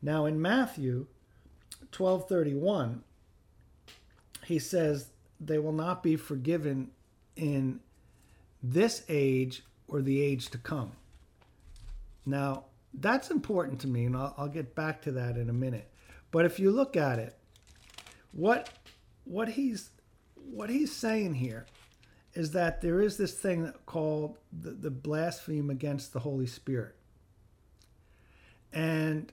Now 0.00 0.24
in 0.24 0.40
Matthew 0.40 1.06
12:31, 1.90 3.00
he 4.44 4.58
says 4.58 5.10
they 5.40 5.58
will 5.58 5.72
not 5.72 6.02
be 6.02 6.16
forgiven 6.16 6.92
in 7.34 7.80
this 8.62 9.02
age 9.08 9.64
or 9.88 10.00
the 10.00 10.22
age 10.22 10.48
to 10.50 10.58
come. 10.58 10.92
Now, 12.24 12.64
that's 12.94 13.30
important 13.30 13.80
to 13.80 13.88
me, 13.88 14.04
and 14.04 14.16
I'll, 14.16 14.34
I'll, 14.36 14.48
get 14.48 14.74
back 14.74 15.02
to 15.02 15.12
that 15.12 15.36
in 15.36 15.48
a 15.48 15.52
minute. 15.52 15.90
But 16.30 16.44
if 16.44 16.60
you 16.60 16.70
look 16.70 16.96
at 16.96 17.18
it, 17.18 17.36
what 18.32 18.70
what 19.24 19.50
he's 19.50 19.90
what 20.34 20.70
he's 20.70 20.92
saying 20.92 21.34
here 21.34 21.66
is 22.34 22.52
that 22.52 22.80
there 22.80 23.00
is 23.00 23.16
this 23.16 23.34
thing 23.34 23.72
called 23.86 24.38
the, 24.52 24.70
the 24.70 24.90
blaspheme 24.90 25.70
against 25.70 26.12
the 26.12 26.20
Holy 26.20 26.46
Spirit. 26.46 26.94
And 28.72 29.30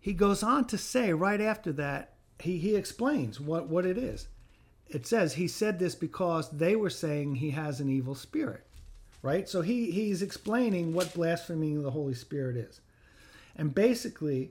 he 0.00 0.12
goes 0.12 0.42
on 0.42 0.66
to 0.66 0.78
say 0.78 1.12
right 1.12 1.40
after 1.40 1.72
that, 1.74 2.14
he, 2.40 2.58
he 2.58 2.74
explains 2.74 3.40
what, 3.40 3.68
what 3.68 3.86
it 3.86 3.96
is. 3.96 4.28
It 4.88 5.06
says 5.06 5.34
he 5.34 5.48
said 5.48 5.78
this 5.78 5.94
because 5.94 6.50
they 6.50 6.76
were 6.76 6.90
saying 6.90 7.36
he 7.36 7.50
has 7.50 7.80
an 7.80 7.88
evil 7.88 8.14
spirit, 8.14 8.66
right? 9.22 9.48
So 9.48 9.62
he, 9.62 9.90
he's 9.90 10.22
explaining 10.22 10.92
what 10.92 11.14
blaspheming 11.14 11.82
the 11.82 11.90
Holy 11.90 12.14
Spirit 12.14 12.56
is. 12.56 12.80
And 13.56 13.74
basically, 13.74 14.50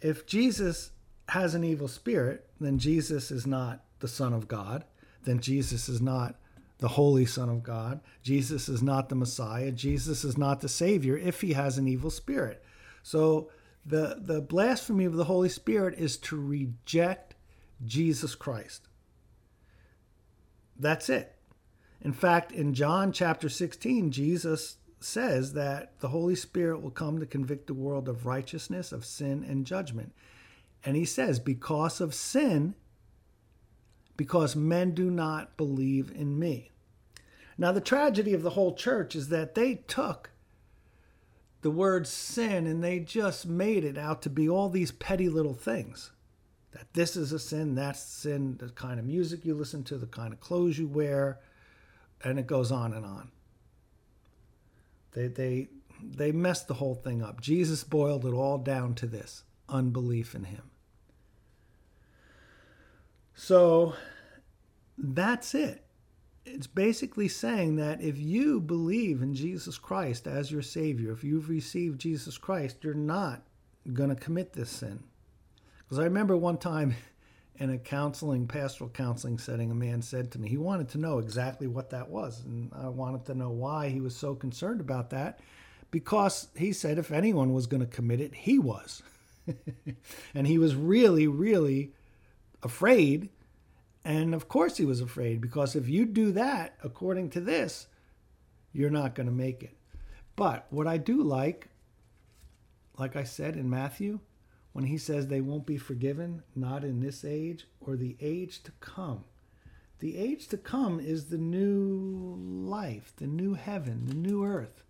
if 0.00 0.26
Jesus 0.26 0.90
has 1.28 1.54
an 1.54 1.64
evil 1.64 1.88
spirit, 1.88 2.48
then 2.60 2.78
Jesus 2.78 3.30
is 3.30 3.46
not 3.46 3.84
the 4.00 4.08
Son 4.08 4.32
of 4.32 4.48
God. 4.48 4.84
Then 5.24 5.40
Jesus 5.40 5.88
is 5.88 6.00
not 6.00 6.36
the 6.78 6.88
Holy 6.88 7.26
Son 7.26 7.48
of 7.48 7.62
God. 7.62 8.00
Jesus 8.22 8.68
is 8.68 8.82
not 8.82 9.08
the 9.08 9.14
Messiah. 9.14 9.72
Jesus 9.72 10.24
is 10.24 10.36
not 10.36 10.60
the 10.60 10.68
Savior 10.68 11.16
if 11.16 11.40
he 11.40 11.54
has 11.54 11.78
an 11.78 11.88
evil 11.88 12.10
spirit. 12.10 12.62
So 13.02 13.50
the, 13.84 14.18
the 14.20 14.40
blasphemy 14.40 15.04
of 15.04 15.14
the 15.14 15.24
Holy 15.24 15.48
Spirit 15.48 15.98
is 15.98 16.16
to 16.18 16.40
reject 16.40 17.34
Jesus 17.84 18.34
Christ. 18.34 18.88
That's 20.78 21.08
it. 21.08 21.34
In 22.02 22.12
fact, 22.12 22.52
in 22.52 22.74
John 22.74 23.10
chapter 23.10 23.48
16, 23.48 24.10
Jesus 24.10 24.76
says 25.00 25.54
that 25.54 25.98
the 26.00 26.08
Holy 26.08 26.34
Spirit 26.34 26.82
will 26.82 26.90
come 26.90 27.18
to 27.18 27.26
convict 27.26 27.66
the 27.66 27.74
world 27.74 28.08
of 28.08 28.26
righteousness, 28.26 28.92
of 28.92 29.04
sin, 29.04 29.44
and 29.48 29.66
judgment. 29.66 30.12
And 30.86 30.94
he 30.94 31.04
says, 31.04 31.40
because 31.40 32.00
of 32.00 32.14
sin, 32.14 32.76
because 34.16 34.54
men 34.54 34.94
do 34.94 35.10
not 35.10 35.56
believe 35.56 36.12
in 36.14 36.38
me. 36.38 36.70
Now, 37.58 37.72
the 37.72 37.80
tragedy 37.80 38.32
of 38.32 38.42
the 38.42 38.50
whole 38.50 38.72
church 38.72 39.16
is 39.16 39.28
that 39.30 39.56
they 39.56 39.74
took 39.88 40.30
the 41.62 41.72
word 41.72 42.06
sin 42.06 42.68
and 42.68 42.84
they 42.84 43.00
just 43.00 43.46
made 43.46 43.82
it 43.82 43.98
out 43.98 44.22
to 44.22 44.30
be 44.30 44.48
all 44.48 44.68
these 44.68 44.92
petty 44.92 45.28
little 45.28 45.54
things. 45.54 46.12
That 46.70 46.92
this 46.92 47.16
is 47.16 47.32
a 47.32 47.40
sin, 47.40 47.74
that's 47.74 48.00
sin, 48.00 48.56
the 48.58 48.68
kind 48.68 49.00
of 49.00 49.06
music 49.06 49.44
you 49.44 49.54
listen 49.54 49.82
to, 49.84 49.98
the 49.98 50.06
kind 50.06 50.32
of 50.32 50.38
clothes 50.38 50.78
you 50.78 50.86
wear, 50.86 51.40
and 52.22 52.38
it 52.38 52.46
goes 52.46 52.70
on 52.70 52.92
and 52.92 53.04
on. 53.04 53.32
They, 55.14 55.26
they, 55.26 55.68
they 56.00 56.30
messed 56.30 56.68
the 56.68 56.74
whole 56.74 56.94
thing 56.94 57.22
up. 57.22 57.40
Jesus 57.40 57.82
boiled 57.82 58.24
it 58.24 58.32
all 58.32 58.58
down 58.58 58.94
to 58.96 59.08
this 59.08 59.42
unbelief 59.68 60.36
in 60.36 60.44
him. 60.44 60.70
So 63.36 63.94
that's 64.98 65.54
it. 65.54 65.84
It's 66.46 66.66
basically 66.66 67.28
saying 67.28 67.76
that 67.76 68.00
if 68.00 68.18
you 68.18 68.60
believe 68.60 69.20
in 69.20 69.34
Jesus 69.34 69.78
Christ 69.78 70.26
as 70.26 70.50
your 70.50 70.62
Savior, 70.62 71.12
if 71.12 71.22
you've 71.22 71.50
received 71.50 72.00
Jesus 72.00 72.38
Christ, 72.38 72.78
you're 72.82 72.94
not 72.94 73.42
going 73.92 74.08
to 74.08 74.16
commit 74.16 74.52
this 74.54 74.70
sin. 74.70 75.00
Because 75.78 75.98
I 75.98 76.04
remember 76.04 76.36
one 76.36 76.56
time 76.56 76.94
in 77.56 77.70
a 77.70 77.78
counseling, 77.78 78.46
pastoral 78.46 78.90
counseling 78.90 79.38
setting, 79.38 79.70
a 79.70 79.74
man 79.74 80.00
said 80.00 80.30
to 80.32 80.38
me, 80.38 80.48
he 80.48 80.56
wanted 80.56 80.88
to 80.90 80.98
know 80.98 81.18
exactly 81.18 81.66
what 81.66 81.90
that 81.90 82.08
was. 82.08 82.42
And 82.44 82.72
I 82.74 82.88
wanted 82.88 83.26
to 83.26 83.34
know 83.34 83.50
why 83.50 83.90
he 83.90 84.00
was 84.00 84.16
so 84.16 84.34
concerned 84.34 84.80
about 84.80 85.10
that. 85.10 85.40
Because 85.90 86.48
he 86.56 86.72
said 86.72 86.98
if 86.98 87.12
anyone 87.12 87.52
was 87.52 87.66
going 87.66 87.80
to 87.80 87.86
commit 87.86 88.20
it, 88.20 88.34
he 88.34 88.58
was. 88.58 89.02
and 90.34 90.46
he 90.46 90.58
was 90.58 90.74
really, 90.74 91.26
really 91.26 91.92
afraid 92.62 93.30
and 94.06 94.34
of 94.34 94.46
course, 94.46 94.76
he 94.76 94.84
was 94.84 95.00
afraid 95.00 95.40
because 95.40 95.74
if 95.74 95.88
you 95.88 96.06
do 96.06 96.30
that, 96.30 96.76
according 96.84 97.30
to 97.30 97.40
this, 97.40 97.88
you're 98.72 98.88
not 98.88 99.16
going 99.16 99.26
to 99.26 99.32
make 99.32 99.64
it. 99.64 99.76
But 100.36 100.68
what 100.70 100.86
I 100.86 100.96
do 100.96 101.24
like, 101.24 101.70
like 102.96 103.16
I 103.16 103.24
said 103.24 103.56
in 103.56 103.68
Matthew, 103.68 104.20
when 104.72 104.84
he 104.84 104.96
says 104.96 105.26
they 105.26 105.40
won't 105.40 105.66
be 105.66 105.76
forgiven, 105.76 106.44
not 106.54 106.84
in 106.84 107.00
this 107.00 107.24
age 107.24 107.66
or 107.80 107.96
the 107.96 108.16
age 108.20 108.62
to 108.62 108.70
come. 108.78 109.24
The 109.98 110.16
age 110.16 110.46
to 110.48 110.56
come 110.56 111.00
is 111.00 111.24
the 111.24 111.38
new 111.38 112.36
life, 112.38 113.12
the 113.16 113.26
new 113.26 113.54
heaven, 113.54 114.04
the 114.06 114.14
new 114.14 114.44
earth. 114.44 114.84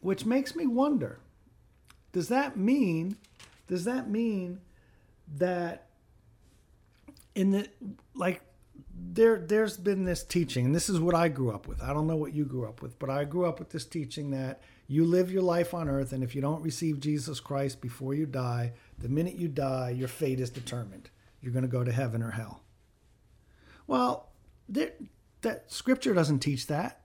Which 0.00 0.26
makes 0.26 0.56
me 0.56 0.66
wonder, 0.66 1.20
does 2.10 2.26
that 2.26 2.56
mean 2.56 3.18
does 3.68 3.84
that 3.84 4.10
mean 4.10 4.60
that 5.36 5.85
in 7.36 7.50
the 7.52 7.68
like 8.14 8.40
there 9.12 9.38
there's 9.38 9.76
been 9.76 10.04
this 10.04 10.24
teaching 10.24 10.66
and 10.66 10.74
this 10.74 10.88
is 10.88 10.98
what 10.98 11.14
I 11.14 11.28
grew 11.28 11.52
up 11.52 11.68
with. 11.68 11.80
I 11.82 11.92
don't 11.92 12.06
know 12.08 12.16
what 12.16 12.34
you 12.34 12.44
grew 12.44 12.66
up 12.66 12.82
with, 12.82 12.98
but 12.98 13.10
I 13.10 13.24
grew 13.24 13.44
up 13.44 13.60
with 13.60 13.70
this 13.70 13.84
teaching 13.84 14.30
that 14.30 14.60
you 14.88 15.04
live 15.04 15.30
your 15.30 15.42
life 15.42 15.74
on 15.74 15.88
earth 15.88 16.12
and 16.12 16.24
if 16.24 16.34
you 16.34 16.40
don't 16.40 16.62
receive 16.62 16.98
Jesus 16.98 17.38
Christ 17.38 17.80
before 17.80 18.14
you 18.14 18.26
die, 18.26 18.72
the 18.98 19.08
minute 19.08 19.34
you 19.34 19.48
die, 19.48 19.90
your 19.90 20.08
fate 20.08 20.40
is 20.40 20.50
determined. 20.50 21.10
You're 21.42 21.52
going 21.52 21.62
to 21.62 21.68
go 21.68 21.84
to 21.84 21.92
heaven 21.92 22.22
or 22.22 22.30
hell. 22.30 22.62
Well, 23.86 24.30
there, 24.68 24.92
that 25.42 25.70
scripture 25.70 26.14
doesn't 26.14 26.40
teach 26.40 26.66
that. 26.66 27.00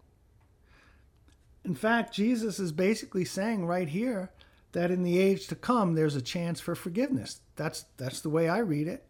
In 1.64 1.76
fact, 1.76 2.14
Jesus 2.14 2.58
is 2.58 2.72
basically 2.72 3.26
saying 3.26 3.66
right 3.66 3.90
here 3.90 4.32
that 4.72 4.90
in 4.90 5.04
the 5.04 5.20
age 5.20 5.48
to 5.48 5.56
come 5.56 5.94
there's 5.94 6.16
a 6.16 6.22
chance 6.22 6.60
for 6.60 6.74
forgiveness. 6.74 7.42
That's 7.56 7.86
that's 7.98 8.22
the 8.22 8.30
way 8.30 8.48
I 8.48 8.60
read 8.60 8.88
it. 8.88 9.06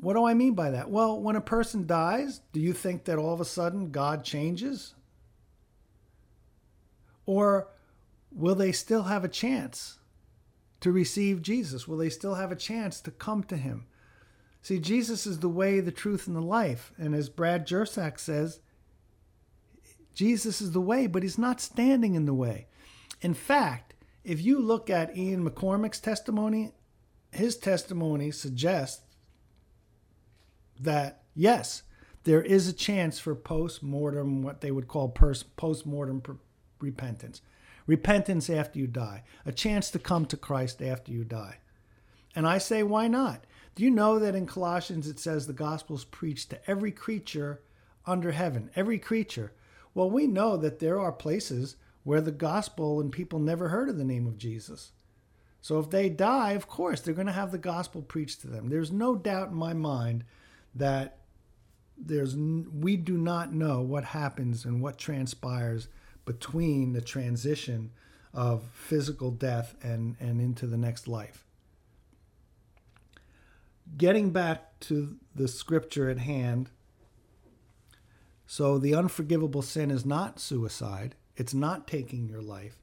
What 0.00 0.14
do 0.14 0.24
I 0.24 0.34
mean 0.34 0.54
by 0.54 0.70
that? 0.70 0.90
Well, 0.90 1.20
when 1.20 1.36
a 1.36 1.40
person 1.40 1.86
dies, 1.86 2.40
do 2.52 2.60
you 2.60 2.72
think 2.72 3.04
that 3.04 3.18
all 3.18 3.34
of 3.34 3.40
a 3.40 3.44
sudden 3.44 3.90
God 3.90 4.24
changes? 4.24 4.94
Or 7.26 7.68
will 8.30 8.54
they 8.54 8.72
still 8.72 9.04
have 9.04 9.24
a 9.24 9.28
chance 9.28 9.98
to 10.80 10.92
receive 10.92 11.42
Jesus? 11.42 11.88
Will 11.88 11.98
they 11.98 12.10
still 12.10 12.34
have 12.34 12.52
a 12.52 12.56
chance 12.56 13.00
to 13.00 13.10
come 13.10 13.42
to 13.44 13.56
Him? 13.56 13.86
See, 14.62 14.78
Jesus 14.78 15.26
is 15.26 15.40
the 15.40 15.48
way, 15.48 15.80
the 15.80 15.92
truth, 15.92 16.26
and 16.26 16.36
the 16.36 16.40
life. 16.40 16.92
And 16.96 17.14
as 17.14 17.28
Brad 17.28 17.66
Jersak 17.66 18.18
says, 18.18 18.60
Jesus 20.14 20.60
is 20.60 20.72
the 20.72 20.80
way, 20.80 21.06
but 21.06 21.22
he's 21.22 21.38
not 21.38 21.60
standing 21.60 22.14
in 22.14 22.26
the 22.26 22.34
way. 22.34 22.66
In 23.20 23.34
fact, 23.34 23.94
if 24.24 24.42
you 24.42 24.60
look 24.60 24.90
at 24.90 25.16
Ian 25.16 25.48
McCormick's 25.48 26.00
testimony, 26.00 26.72
his 27.30 27.56
testimony 27.56 28.30
suggests 28.30 29.02
that 30.80 31.22
yes, 31.34 31.82
there 32.24 32.42
is 32.42 32.68
a 32.68 32.72
chance 32.72 33.18
for 33.18 33.34
post 33.34 33.82
mortem, 33.82 34.42
what 34.42 34.60
they 34.60 34.70
would 34.70 34.88
call 34.88 35.08
post 35.08 35.86
mortem 35.86 36.22
repentance. 36.80 37.40
Repentance 37.86 38.50
after 38.50 38.78
you 38.78 38.86
die, 38.86 39.22
a 39.46 39.52
chance 39.52 39.90
to 39.90 39.98
come 39.98 40.26
to 40.26 40.36
Christ 40.36 40.82
after 40.82 41.10
you 41.10 41.24
die. 41.24 41.58
And 42.36 42.46
I 42.46 42.58
say, 42.58 42.82
why 42.82 43.08
not? 43.08 43.44
Do 43.74 43.82
you 43.82 43.90
know 43.90 44.18
that 44.18 44.34
in 44.34 44.46
Colossians 44.46 45.08
it 45.08 45.18
says 45.18 45.46
the 45.46 45.52
gospel 45.52 45.96
is 45.96 46.04
preached 46.04 46.50
to 46.50 46.70
every 46.70 46.92
creature 46.92 47.62
under 48.04 48.32
heaven? 48.32 48.70
Every 48.76 48.98
creature. 48.98 49.52
Well, 49.94 50.10
we 50.10 50.26
know 50.26 50.56
that 50.56 50.80
there 50.80 51.00
are 51.00 51.12
places 51.12 51.76
where 52.04 52.20
the 52.20 52.30
gospel 52.30 53.00
and 53.00 53.10
people 53.10 53.38
never 53.38 53.68
heard 53.68 53.88
of 53.88 53.96
the 53.96 54.04
name 54.04 54.26
of 54.26 54.36
Jesus. 54.38 54.92
So 55.60 55.78
if 55.78 55.90
they 55.90 56.08
die, 56.08 56.52
of 56.52 56.68
course, 56.68 57.00
they're 57.00 57.14
going 57.14 57.26
to 57.26 57.32
have 57.32 57.52
the 57.52 57.58
gospel 57.58 58.02
preached 58.02 58.42
to 58.42 58.46
them. 58.48 58.68
There's 58.68 58.92
no 58.92 59.16
doubt 59.16 59.48
in 59.48 59.54
my 59.54 59.72
mind 59.72 60.24
that 60.78 61.18
there's 61.96 62.36
we 62.36 62.96
do 62.96 63.16
not 63.16 63.52
know 63.52 63.80
what 63.80 64.04
happens 64.04 64.64
and 64.64 64.80
what 64.80 64.98
transpires 64.98 65.88
between 66.24 66.92
the 66.92 67.00
transition 67.00 67.90
of 68.32 68.62
physical 68.72 69.30
death 69.30 69.74
and, 69.82 70.16
and 70.20 70.40
into 70.40 70.66
the 70.66 70.76
next 70.76 71.08
life. 71.08 71.44
Getting 73.96 74.30
back 74.30 74.78
to 74.80 75.16
the 75.34 75.48
scripture 75.48 76.10
at 76.10 76.18
hand, 76.18 76.70
so 78.46 78.78
the 78.78 78.94
unforgivable 78.94 79.62
sin 79.62 79.90
is 79.90 80.04
not 80.04 80.38
suicide, 80.38 81.14
it's 81.36 81.54
not 81.54 81.86
taking 81.86 82.28
your 82.28 82.42
life, 82.42 82.82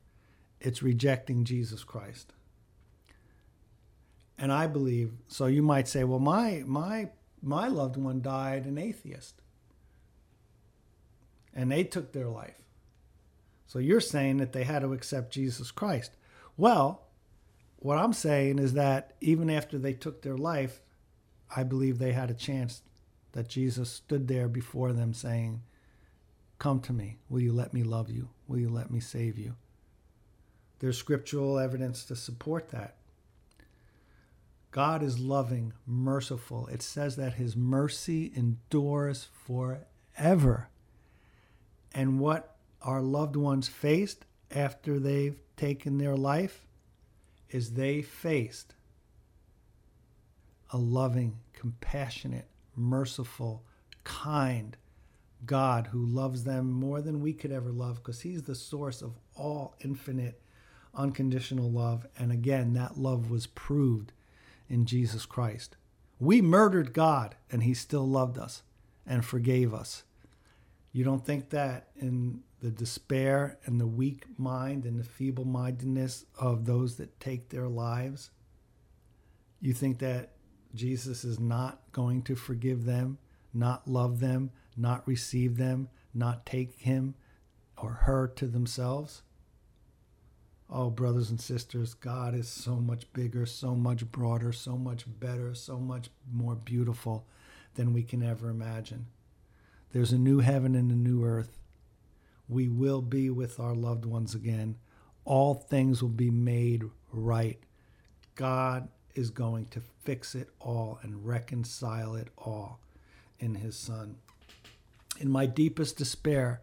it's 0.60 0.82
rejecting 0.82 1.44
Jesus 1.44 1.84
Christ. 1.84 2.34
And 4.38 4.52
I 4.52 4.68
believe, 4.68 5.14
so 5.28 5.46
you 5.46 5.62
might 5.62 5.88
say, 5.88 6.04
well, 6.04 6.20
my, 6.20 6.64
my 6.66 7.10
my 7.46 7.68
loved 7.68 7.96
one 7.96 8.22
died 8.22 8.66
an 8.66 8.78
atheist 8.78 9.42
and 11.54 11.72
they 11.72 11.84
took 11.84 12.12
their 12.12 12.28
life. 12.28 12.62
So 13.68 13.80
you're 13.80 14.02
saying 14.02 14.38
that 14.38 14.52
they 14.52 14.64
had 14.64 14.82
to 14.82 14.94
accept 14.94 15.32
Jesus 15.32 15.72
Christ. 15.72 16.12
Well, 16.58 17.04
what 17.78 17.98
I'm 17.98 18.14
saying 18.14 18.60
is 18.60 18.74
that 18.74 19.14
even 19.22 19.50
after 19.50 19.78
they 19.78 19.94
took 19.94 20.22
their 20.22 20.38
life, 20.38 20.82
I 21.56 21.64
believe 21.64 22.00
they 22.00 22.14
had 22.14 22.32
a 22.32 22.36
chance 22.36 22.82
that 23.34 23.48
Jesus 23.48 23.92
stood 23.92 24.28
there 24.28 24.48
before 24.48 24.92
them 24.92 25.14
saying, 25.14 25.62
Come 26.58 26.80
to 26.82 26.94
me. 26.94 27.18
Will 27.30 27.42
you 27.42 27.54
let 27.54 27.74
me 27.74 27.84
love 27.84 28.10
you? 28.10 28.30
Will 28.48 28.60
you 28.60 28.70
let 28.70 28.90
me 28.90 29.00
save 29.00 29.38
you? 29.38 29.56
There's 30.80 30.98
scriptural 30.98 31.60
evidence 31.60 32.06
to 32.06 32.16
support 32.16 32.70
that. 32.70 32.96
God 34.76 35.02
is 35.02 35.20
loving, 35.20 35.72
merciful. 35.88 36.68
It 36.68 36.82
says 36.82 37.16
that 37.16 37.36
his 37.36 37.56
mercy 37.56 38.34
endures 38.36 39.30
forever. 39.46 40.68
And 41.94 42.20
what 42.20 42.58
our 42.82 43.00
loved 43.00 43.38
ones 43.38 43.70
faced 43.70 44.26
after 44.52 45.00
they've 45.00 45.40
taken 45.56 45.98
their 45.98 46.18
life 46.18 46.68
is 47.50 47.72
they 47.72 48.02
faced 48.02 48.76
a 50.72 50.78
loving, 50.78 51.38
compassionate, 51.54 52.50
merciful, 52.76 53.64
kind 54.04 54.76
God 55.46 55.88
who 55.88 56.06
loves 56.06 56.44
them 56.44 56.70
more 56.70 57.00
than 57.00 57.22
we 57.22 57.32
could 57.32 57.54
ever 57.54 57.72
love 57.72 58.04
because 58.04 58.20
he's 58.20 58.44
the 58.44 58.56
source 58.56 59.02
of 59.02 59.14
all 59.38 59.78
infinite, 59.80 60.42
unconditional 60.94 61.72
love. 61.72 62.06
And 62.20 62.30
again, 62.30 62.74
that 62.74 62.98
love 62.98 63.32
was 63.32 63.48
proved 63.48 64.12
in 64.70 64.86
Jesus 64.86 65.26
Christ. 65.26 65.78
We 66.20 66.42
murdered 66.42 66.94
God 66.94 67.36
and 67.52 67.64
he 67.64 67.74
still 67.74 68.08
loved 68.08 68.38
us 68.38 68.64
and 69.06 69.24
forgave 69.24 69.74
us. 69.74 70.04
You 70.92 71.04
don't 71.04 71.26
think 71.26 71.50
that 71.50 71.90
in 71.96 72.42
the 72.62 72.72
despair 72.72 73.58
and 73.66 73.80
the 73.80 73.88
weak 73.88 74.26
mind 74.38 74.86
and 74.86 75.00
the 75.00 75.04
feeble 75.04 75.46
mindedness 75.46 76.26
of 76.40 76.66
those 76.66 76.96
that 76.96 77.20
take 77.20 77.50
their 77.50 77.68
lives? 77.68 78.32
You 79.60 79.74
think 79.74 80.00
that 80.00 80.32
Jesus 80.74 81.24
is 81.24 81.40
not 81.40 81.82
going 81.92 82.22
to 82.24 82.36
forgive 82.36 82.86
them, 82.86 83.18
not 83.54 83.88
love 83.88 84.20
them, 84.20 84.52
not 84.78 85.08
receive 85.08 85.58
them, 85.58 85.90
not 86.14 86.46
take 86.46 86.80
him 86.80 87.16
or 87.78 87.92
her 87.92 88.28
to 88.30 88.48
themselves? 88.48 89.22
Oh, 90.70 90.90
brothers 90.90 91.30
and 91.30 91.40
sisters, 91.40 91.94
God 91.94 92.34
is 92.34 92.48
so 92.48 92.76
much 92.78 93.12
bigger, 93.14 93.46
so 93.46 93.76
much 93.76 94.12
broader, 94.12 94.52
so 94.52 94.78
much 94.78 95.06
better, 95.20 95.54
so 95.54 95.78
much 95.78 96.10
more 96.32 96.56
beautiful 96.56 97.26
than 97.76 97.94
we 97.94 98.02
can 98.02 98.24
ever 98.24 98.50
imagine. 98.50 99.06
There's 99.92 100.12
a 100.12 100.18
new 100.18 100.40
heaven 100.40 100.76
and 100.76 100.92
a 100.92 100.96
new 100.96 101.24
earth. 101.24 101.60
We 102.50 102.68
will 102.68 103.02
be 103.02 103.30
with 103.30 103.60
our 103.60 103.76
loved 103.76 104.06
ones 104.06 104.34
again. 104.34 104.78
All 105.24 105.54
things 105.54 106.02
will 106.02 106.10
be 106.10 106.32
made 106.32 106.84
right. 107.12 107.60
God 108.36 108.90
is 109.14 109.30
going 109.30 109.68
to 109.68 109.82
fix 110.04 110.36
it 110.36 110.50
all 110.60 111.00
and 111.02 111.26
reconcile 111.26 112.16
it 112.16 112.30
all 112.38 112.80
in 113.40 113.56
His 113.56 113.78
Son. 113.78 114.18
In 115.20 115.30
my 115.30 115.46
deepest 115.46 115.98
despair, 115.98 116.62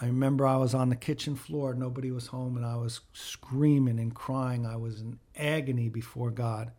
I 0.00 0.06
remember 0.06 0.46
I 0.46 0.56
was 0.56 0.72
on 0.72 0.88
the 0.88 0.96
kitchen 0.96 1.36
floor, 1.36 1.74
nobody 1.74 2.10
was 2.10 2.28
home, 2.28 2.56
and 2.56 2.64
I 2.64 2.76
was 2.76 3.00
screaming 3.12 4.00
and 4.00 4.14
crying. 4.14 4.64
I 4.64 4.76
was 4.76 5.00
in 5.02 5.18
agony 5.36 5.90
before 5.90 6.30
God, 6.30 6.72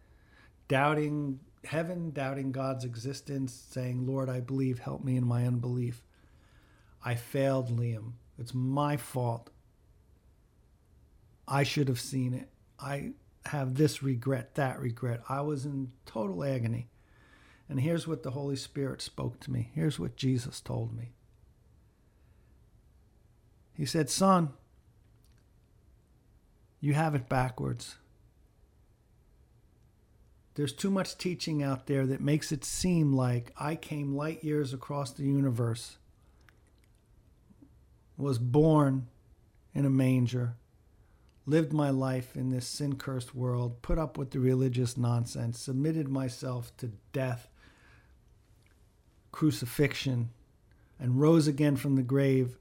doubting 0.68 1.40
heaven, 1.64 2.12
doubting 2.12 2.52
God's 2.52 2.84
existence, 2.84 3.54
saying, 3.70 4.08
Lord, 4.08 4.28
I 4.28 4.40
believe, 4.40 4.80
help 4.80 5.04
me 5.04 5.18
in 5.18 5.28
my 5.28 5.46
unbelief. 5.46 6.02
I 7.06 7.14
failed 7.14 7.70
Liam. 7.70 8.14
It's 8.40 8.56
my 8.56 8.98
fault. 8.98 9.52
I 11.48 11.62
should 11.62 11.90
have 11.90 12.00
seen 12.00 12.34
it. 12.34 12.50
I 12.80 13.12
have 13.46 13.76
this 13.76 14.02
regret, 14.02 14.56
that 14.56 14.80
regret. 14.80 15.22
I 15.30 15.42
was 15.42 15.66
in 15.66 15.92
total 16.06 16.44
agony. 16.44 16.90
And 17.70 17.80
here's 17.80 18.08
what 18.08 18.24
the 18.24 18.32
Holy 18.32 18.56
Spirit 18.56 19.02
spoke 19.02 19.40
to 19.42 19.52
me. 19.52 19.70
Here's 19.74 20.00
what 20.00 20.16
Jesus 20.16 20.60
told 20.60 20.96
me. 20.96 21.12
He 23.74 23.86
said, 23.86 24.10
Son, 24.10 24.50
you 26.80 26.94
have 26.94 27.16
it 27.16 27.30
backwards. 27.30 27.96
There's 30.56 30.74
too 30.74 30.92
much 30.92 31.18
teaching 31.18 31.64
out 31.64 31.88
there 31.88 32.06
that 32.06 32.20
makes 32.20 32.52
it 32.52 32.66
seem 32.66 33.14
like 33.14 33.54
I 33.58 33.76
came 33.76 34.16
light 34.16 34.44
years 34.44 34.74
across 34.74 35.12
the 35.12 35.24
universe, 35.24 35.98
was 38.18 38.38
born 38.38 39.08
in 39.74 39.86
a 39.86 39.90
manger, 39.90 40.56
lived 41.46 41.72
my 41.72 41.90
life 41.90 42.36
in 42.36 42.52
this 42.52 42.68
sin 42.68 42.98
cursed 42.98 43.34
world, 43.34 43.82
put 43.82 43.98
up 43.98 44.18
with 44.18 44.32
the 44.32 44.40
religious 44.40 44.98
nonsense, 44.98 45.58
submitted 45.58 46.10
myself 46.10 46.76
to 46.78 46.92
death, 47.14 47.48
crucifixion, 49.32 50.30
and 51.00 51.20
rose 51.20 51.48
again 51.48 51.78
from 51.78 51.96
the 51.96 52.04
grave 52.04 52.58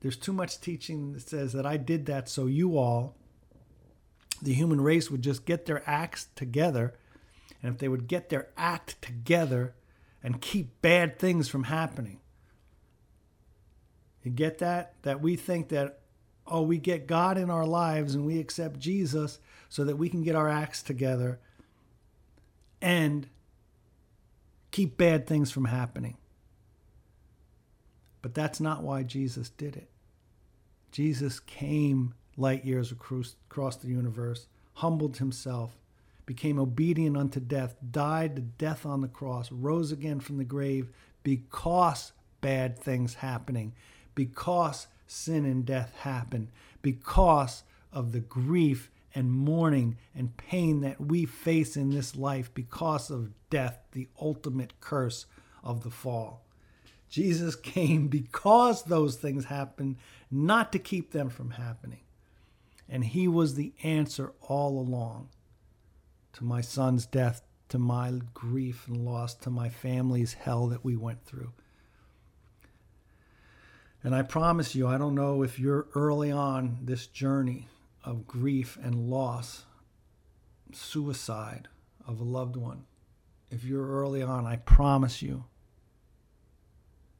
there's 0.00 0.16
too 0.16 0.32
much 0.32 0.60
teaching 0.60 1.12
that 1.12 1.28
says 1.28 1.52
that 1.52 1.66
I 1.66 1.76
did 1.76 2.06
that 2.06 2.28
so 2.28 2.46
you 2.46 2.78
all, 2.78 3.16
the 4.40 4.54
human 4.54 4.80
race, 4.80 5.10
would 5.10 5.22
just 5.22 5.44
get 5.44 5.66
their 5.66 5.82
acts 5.88 6.28
together. 6.34 6.94
And 7.62 7.74
if 7.74 7.78
they 7.78 7.88
would 7.88 8.06
get 8.06 8.30
their 8.30 8.48
act 8.56 9.00
together 9.02 9.74
and 10.22 10.40
keep 10.40 10.80
bad 10.80 11.18
things 11.18 11.48
from 11.48 11.64
happening. 11.64 12.20
You 14.22 14.30
get 14.30 14.58
that? 14.58 14.94
That 15.02 15.20
we 15.20 15.36
think 15.36 15.68
that, 15.68 16.00
oh, 16.46 16.62
we 16.62 16.78
get 16.78 17.06
God 17.06 17.36
in 17.36 17.50
our 17.50 17.66
lives 17.66 18.14
and 18.14 18.24
we 18.24 18.38
accept 18.38 18.80
Jesus 18.80 19.38
so 19.68 19.84
that 19.84 19.96
we 19.96 20.08
can 20.08 20.22
get 20.22 20.34
our 20.34 20.48
acts 20.48 20.82
together 20.82 21.38
and 22.80 23.28
keep 24.70 24.96
bad 24.96 25.26
things 25.26 25.50
from 25.50 25.66
happening. 25.66 26.16
But 28.22 28.34
that's 28.34 28.60
not 28.60 28.82
why 28.82 29.02
Jesus 29.02 29.50
did 29.50 29.76
it. 29.76 29.89
Jesus 30.90 31.40
came 31.40 32.14
light 32.36 32.64
years 32.64 32.92
across 32.92 33.76
the 33.76 33.88
universe, 33.88 34.46
humbled 34.74 35.18
himself, 35.18 35.76
became 36.26 36.58
obedient 36.58 37.16
unto 37.16 37.40
death, 37.40 37.74
died 37.90 38.36
to 38.36 38.42
death 38.42 38.86
on 38.86 39.00
the 39.00 39.08
cross, 39.08 39.50
rose 39.52 39.92
again 39.92 40.20
from 40.20 40.38
the 40.38 40.44
grave 40.44 40.88
because 41.22 42.12
bad 42.40 42.78
things 42.78 43.14
happening, 43.14 43.72
because 44.14 44.86
sin 45.06 45.44
and 45.44 45.66
death 45.66 45.92
happened, 46.00 46.48
because 46.82 47.64
of 47.92 48.12
the 48.12 48.20
grief 48.20 48.90
and 49.14 49.32
mourning 49.32 49.96
and 50.14 50.36
pain 50.36 50.80
that 50.80 51.00
we 51.00 51.26
face 51.26 51.76
in 51.76 51.90
this 51.90 52.14
life 52.16 52.52
because 52.54 53.10
of 53.10 53.32
death, 53.50 53.80
the 53.92 54.08
ultimate 54.20 54.72
curse 54.80 55.26
of 55.64 55.82
the 55.82 55.90
fall. 55.90 56.44
Jesus 57.10 57.56
came 57.56 58.06
because 58.06 58.84
those 58.84 59.16
things 59.16 59.46
happened, 59.46 59.96
not 60.30 60.72
to 60.72 60.78
keep 60.78 61.10
them 61.10 61.28
from 61.28 61.50
happening. 61.50 62.00
And 62.88 63.04
he 63.04 63.28
was 63.28 63.54
the 63.54 63.72
answer 63.82 64.32
all 64.40 64.78
along 64.78 65.28
to 66.34 66.44
my 66.44 66.60
son's 66.60 67.06
death, 67.06 67.42
to 67.68 67.78
my 67.78 68.20
grief 68.32 68.86
and 68.86 69.04
loss, 69.04 69.34
to 69.34 69.50
my 69.50 69.68
family's 69.68 70.34
hell 70.34 70.68
that 70.68 70.84
we 70.84 70.96
went 70.96 71.24
through. 71.24 71.52
And 74.02 74.14
I 74.14 74.22
promise 74.22 74.74
you, 74.74 74.86
I 74.86 74.96
don't 74.96 75.14
know 75.14 75.42
if 75.42 75.58
you're 75.58 75.88
early 75.94 76.30
on 76.30 76.78
this 76.82 77.06
journey 77.06 77.68
of 78.04 78.26
grief 78.26 78.78
and 78.82 79.10
loss, 79.10 79.64
suicide 80.72 81.68
of 82.06 82.20
a 82.20 82.24
loved 82.24 82.56
one. 82.56 82.84
If 83.50 83.64
you're 83.64 83.86
early 83.86 84.22
on, 84.22 84.46
I 84.46 84.56
promise 84.56 85.22
you, 85.22 85.44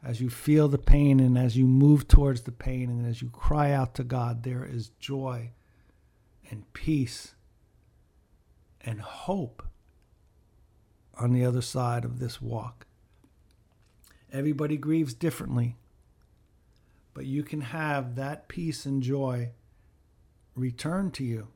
as 0.03 0.21
you 0.21 0.31
feel 0.31 0.69
the 0.69 0.79
pain 0.79 1.21
and 1.21 1.37
as 1.37 1.57
you 1.57 1.67
move 1.67 2.09
towards 2.09 2.43
the 2.43 2.53
pain 2.53 2.89
and 2.89 3.07
as 3.07 3.21
you 3.21 3.29
cry 3.29 3.73
out 3.73 3.95
to 3.95 4.05
God, 4.05 4.43
there 4.43 4.65
is 4.65 4.91
joy 4.99 5.51
and 6.51 6.73
peace 6.73 7.35
and 8.81 9.01
hope 9.01 9.63
on 11.19 11.33
the 11.33 11.45
other 11.45 11.61
side 11.61 12.05
of 12.05 12.19
this 12.19 12.41
walk. 12.41 12.87
Everybody 14.33 14.77
grieves 14.77 15.13
differently, 15.13 15.77
but 17.13 17.27
you 17.27 17.43
can 17.43 17.61
have 17.61 18.15
that 18.17 18.49
peace 18.49 18.87
and 18.87 19.03
joy 19.03 19.51
return 20.55 21.11
to 21.13 21.25
you. 21.25 21.49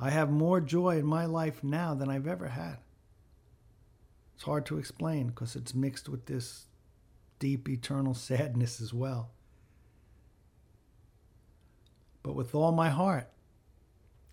I 0.00 0.10
have 0.10 0.30
more 0.30 0.60
joy 0.60 0.98
in 0.98 1.06
my 1.06 1.26
life 1.26 1.62
now 1.62 1.94
than 1.94 2.10
I've 2.10 2.26
ever 2.26 2.48
had. 2.48 2.78
It's 4.34 4.44
hard 4.44 4.66
to 4.66 4.78
explain 4.78 5.28
because 5.28 5.56
it's 5.56 5.74
mixed 5.74 6.08
with 6.08 6.26
this 6.26 6.66
deep 7.38 7.68
eternal 7.68 8.14
sadness 8.28 8.80
as 8.80 8.92
well. 8.92 9.30
But 12.22 12.34
with 12.34 12.54
all 12.54 12.72
my 12.72 12.90
heart, 12.90 13.28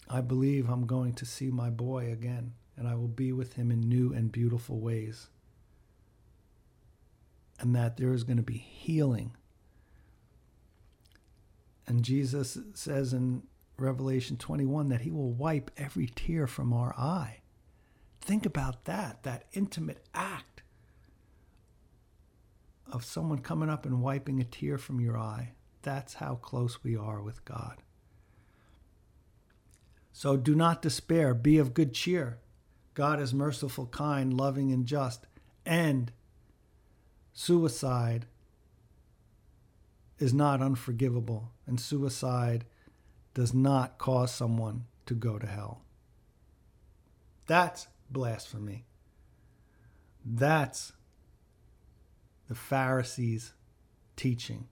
I 0.09 0.21
believe 0.21 0.69
I'm 0.69 0.85
going 0.85 1.13
to 1.13 1.25
see 1.25 1.51
my 1.51 1.69
boy 1.69 2.11
again, 2.11 2.53
and 2.77 2.87
I 2.87 2.95
will 2.95 3.07
be 3.07 3.31
with 3.31 3.53
him 3.53 3.71
in 3.71 3.81
new 3.81 4.13
and 4.13 4.31
beautiful 4.31 4.79
ways. 4.79 5.27
And 7.59 7.75
that 7.75 7.97
there 7.97 8.13
is 8.13 8.23
going 8.23 8.37
to 8.37 8.43
be 8.43 8.57
healing. 8.57 9.35
And 11.87 12.03
Jesus 12.03 12.57
says 12.73 13.13
in 13.13 13.43
Revelation 13.77 14.37
21 14.37 14.89
that 14.89 15.01
he 15.01 15.11
will 15.11 15.31
wipe 15.31 15.71
every 15.77 16.07
tear 16.07 16.47
from 16.47 16.73
our 16.73 16.93
eye. 16.97 17.41
Think 18.21 18.45
about 18.45 18.85
that, 18.85 19.23
that 19.23 19.45
intimate 19.53 20.05
act 20.13 20.61
of 22.91 23.05
someone 23.05 23.39
coming 23.39 23.69
up 23.69 23.85
and 23.85 24.01
wiping 24.01 24.39
a 24.39 24.43
tear 24.43 24.77
from 24.77 24.99
your 24.99 25.17
eye. 25.17 25.53
That's 25.81 26.15
how 26.15 26.35
close 26.35 26.83
we 26.83 26.95
are 26.95 27.21
with 27.21 27.45
God. 27.45 27.77
So 30.11 30.35
do 30.35 30.53
not 30.53 30.81
despair. 30.81 31.33
Be 31.33 31.57
of 31.57 31.73
good 31.73 31.93
cheer. 31.93 32.39
God 32.93 33.21
is 33.21 33.33
merciful, 33.33 33.85
kind, 33.85 34.33
loving, 34.33 34.71
and 34.71 34.85
just. 34.85 35.25
And 35.65 36.11
suicide 37.31 38.25
is 40.17 40.33
not 40.33 40.61
unforgivable, 40.61 41.51
and 41.65 41.79
suicide 41.79 42.65
does 43.33 43.53
not 43.53 43.97
cause 43.97 44.33
someone 44.33 44.85
to 45.05 45.13
go 45.13 45.39
to 45.39 45.47
hell. 45.47 45.81
That's 47.47 47.87
blasphemy. 48.11 48.85
That's 50.25 50.93
the 52.47 52.55
Pharisees' 52.55 53.53
teaching. 54.15 54.67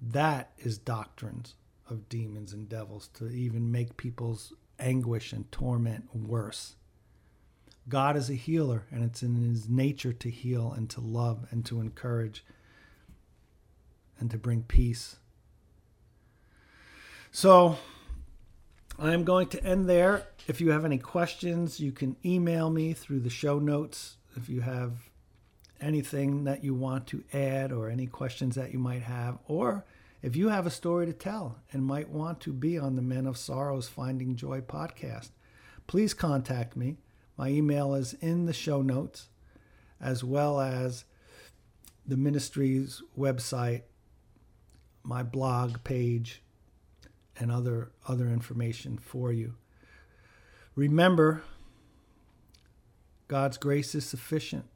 That 0.00 0.52
is 0.58 0.78
doctrines 0.78 1.54
of 1.88 2.08
demons 2.08 2.52
and 2.52 2.68
devils 2.68 3.08
to 3.14 3.28
even 3.28 3.72
make 3.72 3.96
people's 3.96 4.52
anguish 4.78 5.32
and 5.32 5.50
torment 5.50 6.14
worse. 6.14 6.76
God 7.88 8.16
is 8.16 8.30
a 8.30 8.34
healer, 8.34 8.86
and 8.90 9.02
it's 9.02 9.22
in 9.22 9.34
his 9.34 9.68
nature 9.68 10.12
to 10.12 10.30
heal 10.30 10.72
and 10.76 10.88
to 10.90 11.00
love 11.00 11.46
and 11.50 11.64
to 11.66 11.80
encourage 11.80 12.44
and 14.18 14.30
to 14.30 14.38
bring 14.38 14.62
peace. 14.62 15.16
So, 17.32 17.78
I 19.02 19.14
am 19.14 19.24
going 19.24 19.48
to 19.48 19.64
end 19.64 19.88
there. 19.88 20.26
If 20.46 20.60
you 20.60 20.72
have 20.72 20.84
any 20.84 20.98
questions, 20.98 21.80
you 21.80 21.90
can 21.90 22.16
email 22.22 22.68
me 22.68 22.92
through 22.92 23.20
the 23.20 23.30
show 23.30 23.58
notes. 23.58 24.18
If 24.36 24.50
you 24.50 24.60
have 24.60 24.92
anything 25.80 26.44
that 26.44 26.62
you 26.62 26.74
want 26.74 27.06
to 27.06 27.24
add 27.32 27.72
or 27.72 27.88
any 27.88 28.06
questions 28.06 28.56
that 28.56 28.74
you 28.74 28.78
might 28.78 29.00
have, 29.00 29.38
or 29.48 29.86
if 30.20 30.36
you 30.36 30.50
have 30.50 30.66
a 30.66 30.70
story 30.70 31.06
to 31.06 31.14
tell 31.14 31.56
and 31.72 31.82
might 31.82 32.10
want 32.10 32.40
to 32.40 32.52
be 32.52 32.78
on 32.78 32.94
the 32.94 33.00
Men 33.00 33.26
of 33.26 33.38
Sorrows 33.38 33.88
Finding 33.88 34.36
Joy 34.36 34.60
podcast, 34.60 35.30
please 35.86 36.12
contact 36.12 36.76
me. 36.76 36.98
My 37.38 37.48
email 37.48 37.94
is 37.94 38.12
in 38.20 38.44
the 38.44 38.52
show 38.52 38.82
notes, 38.82 39.30
as 39.98 40.22
well 40.22 40.60
as 40.60 41.06
the 42.06 42.18
ministry's 42.18 43.02
website, 43.18 43.84
my 45.02 45.22
blog 45.22 45.84
page, 45.84 46.42
and 47.40 47.50
other 47.50 47.90
other 48.06 48.28
information 48.28 48.98
for 48.98 49.32
you. 49.32 49.54
Remember, 50.76 51.42
God's 53.26 53.58
grace 53.58 53.94
is 53.94 54.06
sufficient. 54.06 54.66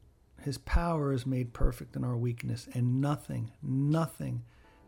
His 0.41 0.57
power 0.57 1.13
is 1.13 1.25
made 1.25 1.53
perfect 1.53 1.95
in 1.95 2.03
our 2.03 2.17
weakness, 2.17 2.67
and 2.73 2.99
nothing, 2.99 3.51
nothing 3.63 4.43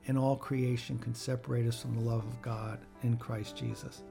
in 0.06 0.18
all 0.18 0.36
creation 0.36 0.98
can 1.00 1.16
separate 1.16 1.68
us 1.68 1.82
from 1.82 1.96
the 1.96 2.02
love 2.02 2.24
of 2.26 2.42
God 2.42 2.80
in 3.04 3.18
Christ 3.18 3.56
Jesus. 3.56 4.04